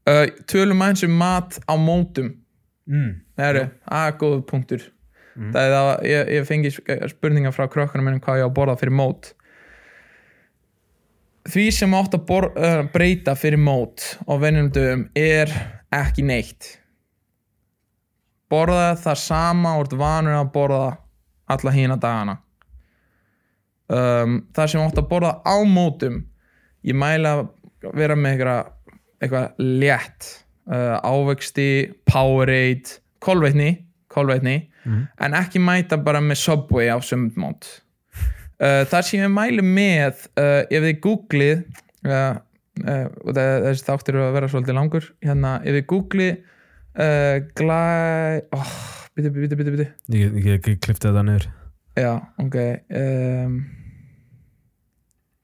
[0.07, 2.37] Uh, tölum aðeins um mat á mótum.
[2.87, 3.17] Mm.
[3.35, 3.63] það eru,
[3.99, 4.85] að góð punktur.
[5.37, 6.71] Það er það, ég, ég fengi
[7.11, 9.33] spurningar frá krökkunum minnum hvað ég á að borða fyrir mót
[11.47, 15.53] því sem átt að bor, uh, breyta fyrir mót og venjum dögum er
[15.95, 16.73] ekki neitt.
[18.51, 20.85] Borða það sama og ert vanur að borða
[21.51, 22.37] alla hína dagana.
[23.87, 26.25] Um, það sem átt að borða á mótum
[26.87, 27.45] ég mæla að
[27.95, 28.41] vera með
[29.23, 30.31] eitthvað, létt
[30.67, 31.69] uh, ávexti,
[32.11, 33.77] Powerade kolvetni,
[34.11, 35.07] kolvetni Mhm.
[35.19, 37.67] en ekki mæta bara með Subway á sumdmót
[38.61, 41.63] uh, það sem ég mæli með uh, ef þið googlið
[42.09, 42.35] uh,
[43.25, 46.37] og það- þessi þáttur að vera svolítið langur hérna, ef þið googlið
[47.57, 47.81] glæ
[48.57, 48.69] oh,
[49.17, 49.87] biti, biti, biti, biti
[50.17, 51.45] Ég, ég, ég klippti þetta niður.
[51.97, 52.57] Já, ok
[52.97, 53.57] um,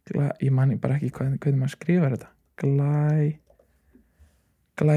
[0.08, 2.30] glæ, Ég man bara ekki hvað, hvernig maður skrifar þetta.
[2.62, 3.32] Glæ
[4.80, 4.96] Glæ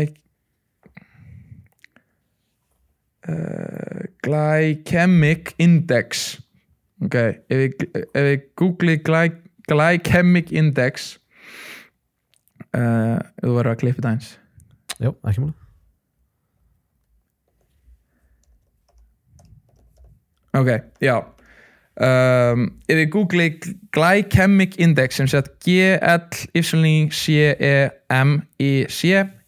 [4.26, 6.40] Glycemic Index
[7.04, 9.28] Ok, ef við, ef við googlið gly,
[9.68, 11.18] Glycemic Index
[12.72, 14.32] uh, Þú verður að klippa þetta eins
[15.02, 15.56] Já, ekki máli
[20.56, 20.70] Ok,
[21.04, 21.18] já.
[21.96, 23.66] Um, Ef við googlið
[23.96, 26.56] Glycemic Index sem sett G-L-Y-C-E-M-I-C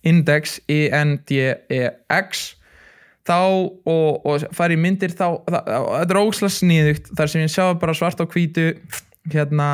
[0.08, 2.57] Index I-N-D-E-X
[3.28, 7.10] þá og, og fara í myndir þá, það, þetta er óslega sniðugt.
[7.18, 8.68] Þar sem ég sjá bara svart á hvítu
[9.34, 9.70] hérna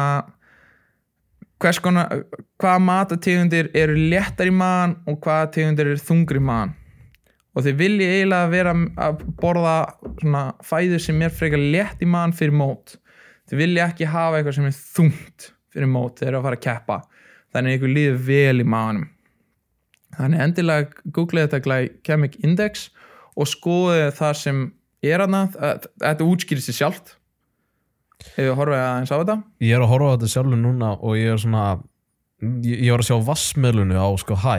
[1.64, 2.24] hvers konar,
[2.60, 6.74] hvaða matategundir eru léttar í maðan og hvaða tegundir eru þungri í maðan
[7.54, 8.72] og þið vilji eiginlega vera
[9.06, 9.78] að borða
[10.18, 12.96] svona fæður sem er frekar létt í maðan fyrir mót.
[13.46, 16.60] Þið vilji ekki hafa eitthvað sem er þungt fyrir mót þegar þið eru að fara
[16.60, 16.98] að keppa.
[17.54, 19.12] Þannig að ykkur líður vel í maðanum
[20.18, 22.88] þannig endilega googlið þetta glycemic index
[23.36, 24.64] og skoðið það sem
[25.04, 27.16] er aðna þetta útskýrir sér sjálft.
[28.24, 29.38] Ef við horfum aðeins á þetta?
[29.64, 31.64] Ég er að horfa á þetta sjálfur núna og ég er svona
[32.64, 34.56] ég, ég var að sjá vassmölunu á sko hæ.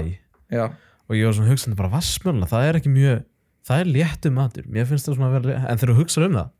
[0.52, 0.66] Já,
[1.08, 3.22] og ég var svona hugsandi bara vassmöluna, það er ekki mjög
[3.64, 6.38] það er léttu matur, mér finnst það svona að vera en þegar þú hugsaður um
[6.38, 6.52] það.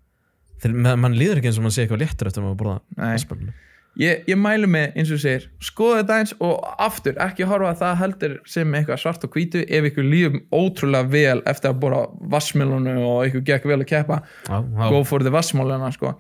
[0.65, 2.77] Þegar man, man líður ekki eins og mann sé eitthvað léttur eftir að maður borða
[2.97, 3.55] Nei.
[4.01, 7.83] Ég, ég mælu með eins og segir skoða þetta eins og aftur ekki horfa að
[7.83, 9.65] það heldur sem eitthvað svart og hvítu.
[9.65, 12.01] Ef ykkur lífum ótrúlega vel eftir að bora
[12.35, 16.15] vassmjölunu og ykkur gekk vel að keppa Já, go þá for the vassmjöluna sko.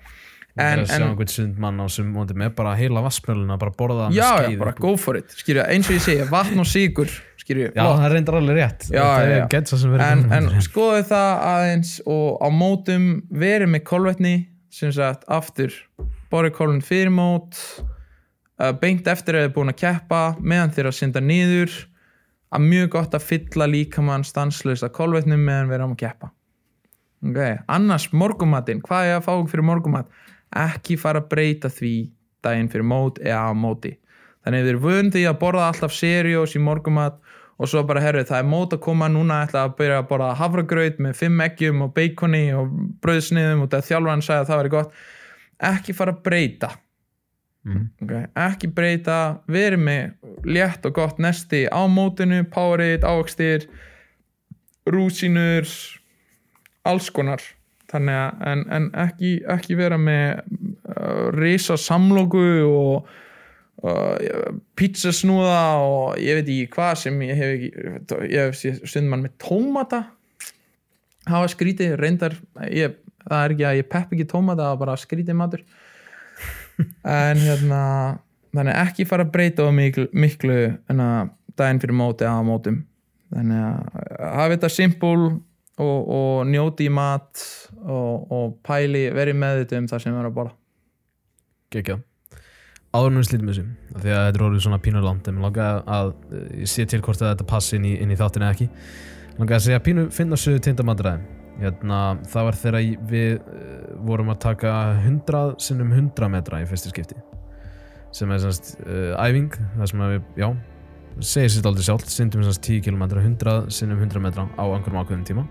[0.54, 4.04] en, en, sjá einhvern sund mann á sem móti með bara heila vassmöluna, bara borða
[4.06, 7.10] það já, já, bara go for it skýrja, eins og ég segi, vatn og sigur
[7.42, 8.86] skýrja, Já, það reyndar alveg rétt.
[8.94, 9.04] Já,
[10.06, 14.34] en, en skoðu það aðeins og á mótum verið með kolvetni
[14.72, 15.74] sem sagt aftur
[16.54, 17.58] kolvetni fyrir mót
[18.60, 21.74] uh, beint eftir að þið er búin að keppa meðan þeir að synda niður
[22.54, 26.30] að mjög gott að fylla líkamann stanslösa kolvetnum meðan við erum að keppa.
[27.24, 27.40] Ok,
[27.72, 30.10] annars morgumatinn, hvað er að fá fyrir morgumat
[30.54, 31.94] ekki fara að breyta því
[32.44, 33.94] daginn fyrir mót eða á móti.
[34.44, 37.16] Þannig að þið eru vöndi að borða alltaf seriós í morgumat
[37.56, 39.08] og svo bara herrið það er mót að koma.
[39.08, 42.72] Núna ætla að byrja að borða hafragraut með fimm eggjum og beikoni og
[43.04, 44.98] brauðsniðum og það þjálfarinn sagði að það væri gott
[45.62, 46.70] ekki fara að breyta
[47.64, 47.88] mm.
[48.04, 48.28] okay?
[48.46, 49.18] ekki breyta
[49.50, 53.68] verið með létt og gott nesti á mótinu, Powerade, ávaxtir
[54.90, 55.68] rúsínur
[56.84, 57.42] alls konar
[57.92, 63.08] þannig að en, en ekki, ekki vera með uh, risa samloku og
[63.84, 69.26] uh, pizzasnúða og ég veit ekki hvað sem ég hef ekki ég hef stundum mann
[69.28, 70.02] með tómata
[71.30, 72.36] hafa skrítið reyndar
[72.68, 72.98] ég,
[73.28, 75.64] það er ekki að ég pepp ekki tómata það er bara skrítið matur.
[77.06, 77.82] En hérna
[78.54, 80.58] þannig ekki fara að breyta of miklu, miklu
[80.90, 82.80] daginn fyrir móti að mótum.
[83.34, 87.44] Þannig að hafa þetta simpul og, og njóti í mat
[87.82, 90.58] og, og pæli verið með þetta um það sem erum að borða.
[91.74, 92.00] Gekja
[92.94, 95.34] Áður en við slítum þessu af Því að þetta er orðið svona pínu langt En
[95.34, 98.44] mér langaði að eh, ég sé til hvort að þetta passi inn í, í þáttin
[98.44, 98.68] eða ekki.
[98.68, 102.00] Mér langaði að segja pínu finna sögu tindamandræðin hérna,
[102.30, 102.80] Það var þegar
[103.10, 104.74] við uh, vorum að taka
[105.04, 107.18] 100 sinnum 100 metra í fyrstu skipti
[108.14, 110.48] sem er semst uh, æfing það sem við, já
[111.22, 115.26] segir sér aldrei sjálf, sindum semst 10 km 100 sinnum 100 metra á einhverjum ákveðum
[115.28, 115.44] tíma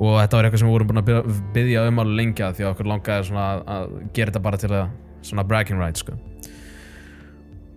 [0.00, 2.72] og þetta var eitthvað sem við vorum búin að byggja, um að lengja því að
[2.74, 4.92] okkur langaði að, gera þetta bara til að
[5.28, 6.16] svona bragging rights sko.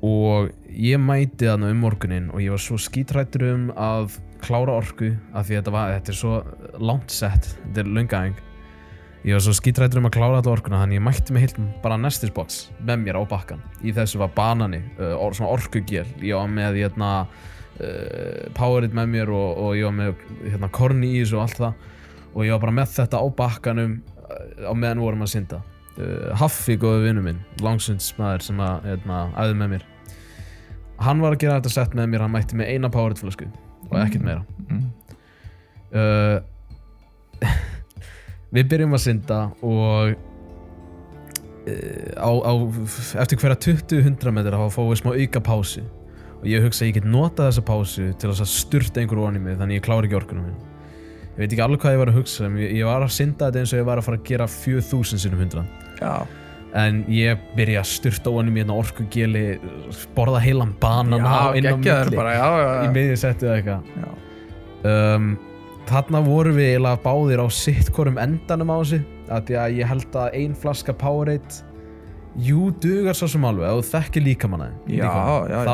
[0.03, 5.13] og ég mæti þarna um morgunin og ég var svo skítrættur um að klára orku
[5.33, 6.33] af því þetta, var, þetta er svo
[6.81, 8.43] langt sett þetta er löngæðing
[9.23, 11.97] ég var svo skítrættur um að klára þetta orkuna þannig ég mætti mig heilt bara
[12.01, 16.51] nestisbox með mér á bakkan í þessu var banani, uh, or, svona orkugél ég var
[16.51, 17.11] með hérna
[17.81, 21.61] uh, Powerade með mér og, og ég var með hérna korni í þessu og allt
[21.61, 21.89] það.
[22.33, 25.61] Og ég var bara með þetta á bakkanum uh, á meðan vorum að synda.
[25.93, 29.89] Uh, Haffi, góðu vinnu minn langsundsmaður sem að hérna, æði með mér.
[31.03, 33.49] Hann var að gera þetta sett með mér hann mætti með eina Powerade flösku
[33.93, 34.43] og ekkert meira.
[34.67, 34.83] Mm.
[35.93, 36.37] uh,
[38.55, 40.13] við byrjum að synda og
[41.67, 42.53] eh, á, á,
[43.23, 45.83] eftir hverja 20-100 metra þá fáum við smá auka pásu.
[46.43, 49.59] Og ég hugsa að ég get notað þessa pásu til að styrta einhverju onni mig
[49.59, 50.61] þannig ég klári ekki orkunum minn
[51.33, 53.61] ég veit ekki alveg hvað ég var að hugsa ég, ég var að synda þetta
[53.63, 55.63] eins og ég var að fara að gera 4000 sinum 100
[55.97, 56.11] Já,
[56.73, 59.43] en ég byrja að styrta onni mér orkugeli,
[60.15, 62.17] borða heilan banan já inn á milli.
[62.17, 62.93] bara, já, já, í já.
[62.97, 64.15] miðju settið eða eitthvað.
[64.83, 65.27] Um,
[65.89, 69.03] þarna vorum við eiginlega báðir á sitt hvorum endanum á þessu.
[69.33, 71.63] Að ég held að ein flaska Powerade
[72.41, 74.25] jú, dugar svo sem alveg þú þekkir
[74.89, 75.09] já,
[75.53, 75.73] já.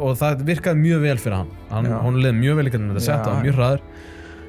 [0.00, 3.04] og það virkaði mjög vel fyrir hann, hann hún leði mjög vel í hvernig þetta
[3.04, 3.08] Já.
[3.10, 3.82] sett og mjög hraður.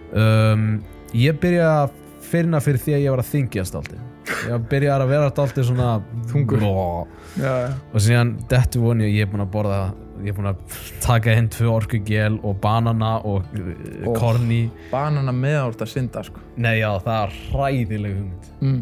[0.09, 0.69] Um,
[1.13, 4.08] ég byrjaði að finna fyrir því að ég var að þingjast alltaf
[4.49, 5.95] ég byrjaði að vera alltaf svona
[6.29, 6.67] Þungur.
[6.67, 9.81] Og síðan dettu voni og ég er búinn að borða
[10.23, 13.69] ég er búinn að taka inn tvö orkugel og banana og uh,
[14.03, 14.11] Ó.
[14.19, 14.61] korni
[14.91, 16.41] Banana meðárt að synda sko.
[16.59, 18.81] Nei, já, það er hræðileg hugmynd mm.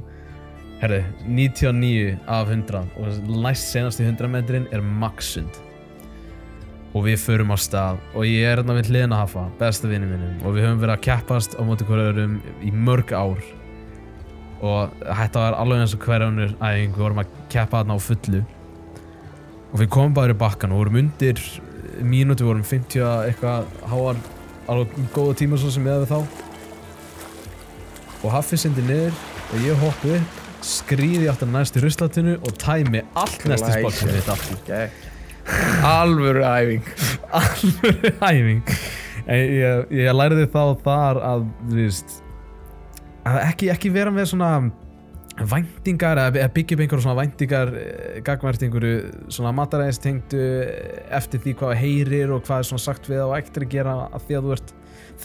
[0.82, 5.62] Herri, 99 af 100 og næst senast í 100 metrin er maxsund
[6.96, 10.42] og við förum á stað og ég er hérna við hliðina hafa, besta vinni minnum
[10.46, 13.42] og við höfum verið að keppast á móti hverju öðrum í mörg ár
[14.62, 18.00] og þetta var alveg eins og hverja önnur æfing, við vorum að keppa þarna á
[18.02, 18.42] fullu.
[19.68, 21.42] Og við komum bara í bakkan og vorum undir
[22.02, 24.20] mínúti, vorum 50 eitthvað háar,
[24.72, 26.44] alveg góða tíma svo sem við hefum þá.
[28.24, 29.14] Og Haffi sendi niður
[29.54, 33.94] og ég hoppi upp skrýði átt að næstu ruslatinu og tæmi allt næstu Glæsilegt.
[33.94, 34.58] spottum mitt aftur.
[35.88, 36.88] Alvöru æfing.
[37.40, 38.64] Alveg hæfing
[39.28, 42.14] En ég, ég lærði þá þar að þú veist
[43.48, 44.52] ekki, ekki vera með svona
[45.38, 48.94] væntingar eða byggja upp einhverjum svona væntingar eh, gagvart einhverju
[49.34, 50.42] svona mataræðis tengdu
[51.14, 54.26] eftir því hvað heyrir og hvað er svona sagt við og ekkert að gera að
[54.28, 54.74] því að þú ert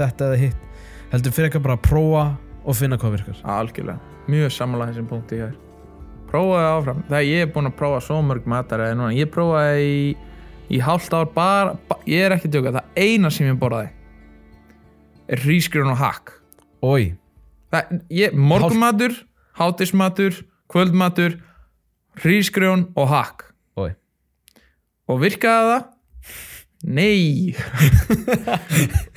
[0.00, 0.66] þetta eða hitt.
[1.12, 2.26] Heldur fyrir ekki bara að prófa
[2.62, 3.40] og finna hvað virkar.
[3.56, 5.56] Algjörlega, mjög samanlega þessum punkti hér.
[6.32, 7.02] Prófaði áfram.
[7.08, 10.04] Það ég er búinn að prófa svo mörg mataræði núna Ég prófaði í,
[10.72, 13.92] í hálft ár bara, ba, Ég er ekki að djóka, það eina sem ég borðaði
[15.32, 16.34] er hrísgrjón og hakk.
[16.82, 17.14] Ói,
[18.32, 19.14] Morgumatur,
[19.56, 20.42] hátismatur
[20.72, 21.40] kvöldmatur
[22.20, 23.48] hrísgrjón og hakk.
[23.76, 23.92] Ói
[25.10, 25.88] og virkaði það?
[26.82, 27.54] Nei.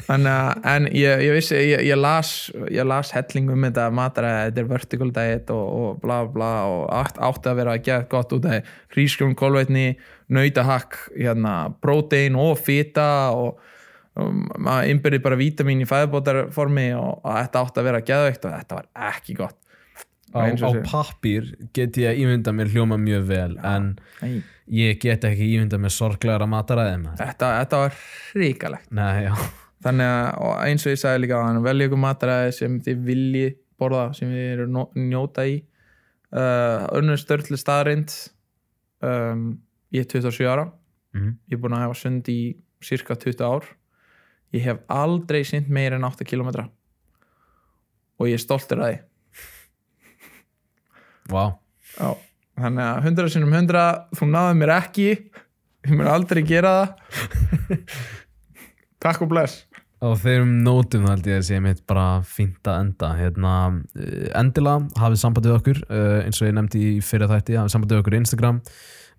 [0.06, 4.44] Þannig að en ég, ég vissi, ég, ég las ég las helling um þetta mataræði
[4.52, 8.10] þetta er vertical diet og, og bla bla og átt, átti að vera að gera
[8.12, 9.96] gott út af hrísgrjón, kolvetni
[10.30, 13.58] nautahakk, hérna prótein og fita og
[14.16, 18.78] maður innbyrði bara vítamin í fæðbótarformi og, og þetta átti að vera geðveikt og þetta
[18.80, 19.58] var ekki gott.
[20.36, 25.48] Á, á pappír get ég ímynda mér hljóma mjög vel en Nei, ég get ekki
[25.54, 27.22] ímynda mér sorglegra mataræði maður.
[27.22, 28.00] þetta, þetta var
[28.34, 28.90] hrikalegt.
[28.92, 29.30] Nei,
[29.86, 33.46] þannig að eins og ég sagði líka að velja ykkur mataræði sem þið vilji
[33.80, 34.68] borða sem þið eru
[35.06, 35.60] njóta í.
[36.36, 38.12] Uh, önnur störtli staðrind
[39.06, 39.48] um,
[39.96, 40.70] ég er 27 ára.
[41.16, 41.36] Mhm.
[41.48, 42.40] ég er búin að hafa sund í
[42.84, 43.70] cirka 20 ár
[44.54, 46.68] ég hef aldrei synd meir en 8 km
[48.16, 49.00] og ég er stoltur að því.
[51.34, 51.44] Vá.
[51.96, 52.10] Já,
[52.62, 53.86] þannig að 100 sinum 100
[54.20, 55.08] þú náðu mér ekki.
[55.86, 57.96] Ég mun aldrei gera það.
[59.06, 59.64] Takk og bless.
[60.06, 63.12] Á þeirrum nótum held ég að sé mitt bara fínt að enda.
[63.18, 63.54] Hérna,
[63.98, 67.74] eh, endilega hafið samband við okkur uh, eins og ég nefndi í fyrir þætti hafið
[67.74, 68.62] samband við okkur á Instagram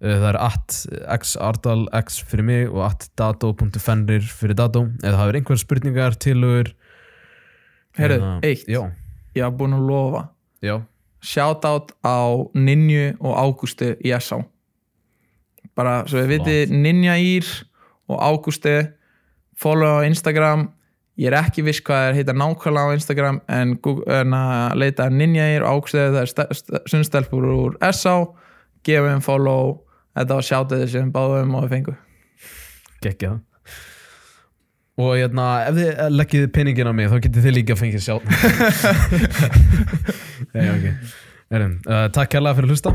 [0.03, 0.75] það er at
[1.25, 6.73] xardal x fyrir mig og at dato.fenrir fyrir dato eða það er einhver spurningar tilögur
[7.97, 8.67] Heyrðu, hérna, eitt.
[8.69, 8.83] já,
[9.37, 10.23] ég hafa búin að lofa
[10.61, 10.75] já,
[11.25, 12.21] shoutout á
[12.53, 14.43] Ninju og Ágústi í S.A.
[15.77, 17.49] bara svo við viti Ninja Ír
[18.13, 18.77] og Ágústi
[19.57, 20.69] follow á Instagram
[21.17, 24.37] ég er ekki viss hvað er heita nákvæmlega á Instagram en, Google, en
[24.77, 28.19] leita Ninja Ír og Ágústi það er sunnstelpur úr S.A.
[28.85, 29.86] gefa þeim follow
[30.17, 31.97] þetta var shoutouti sem báðum og við fengu
[33.05, 33.37] geggja
[34.97, 38.15] og hérna, ef þið leggið pinningin á mig þá getið þið líka að fengið sjá
[40.57, 40.87] Nei, ok.
[41.57, 42.93] Erum, uh, Takk kærlega fyrir að hlusta.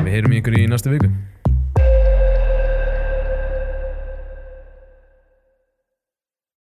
[0.00, 1.10] Við heyrum ykkur í næstu viku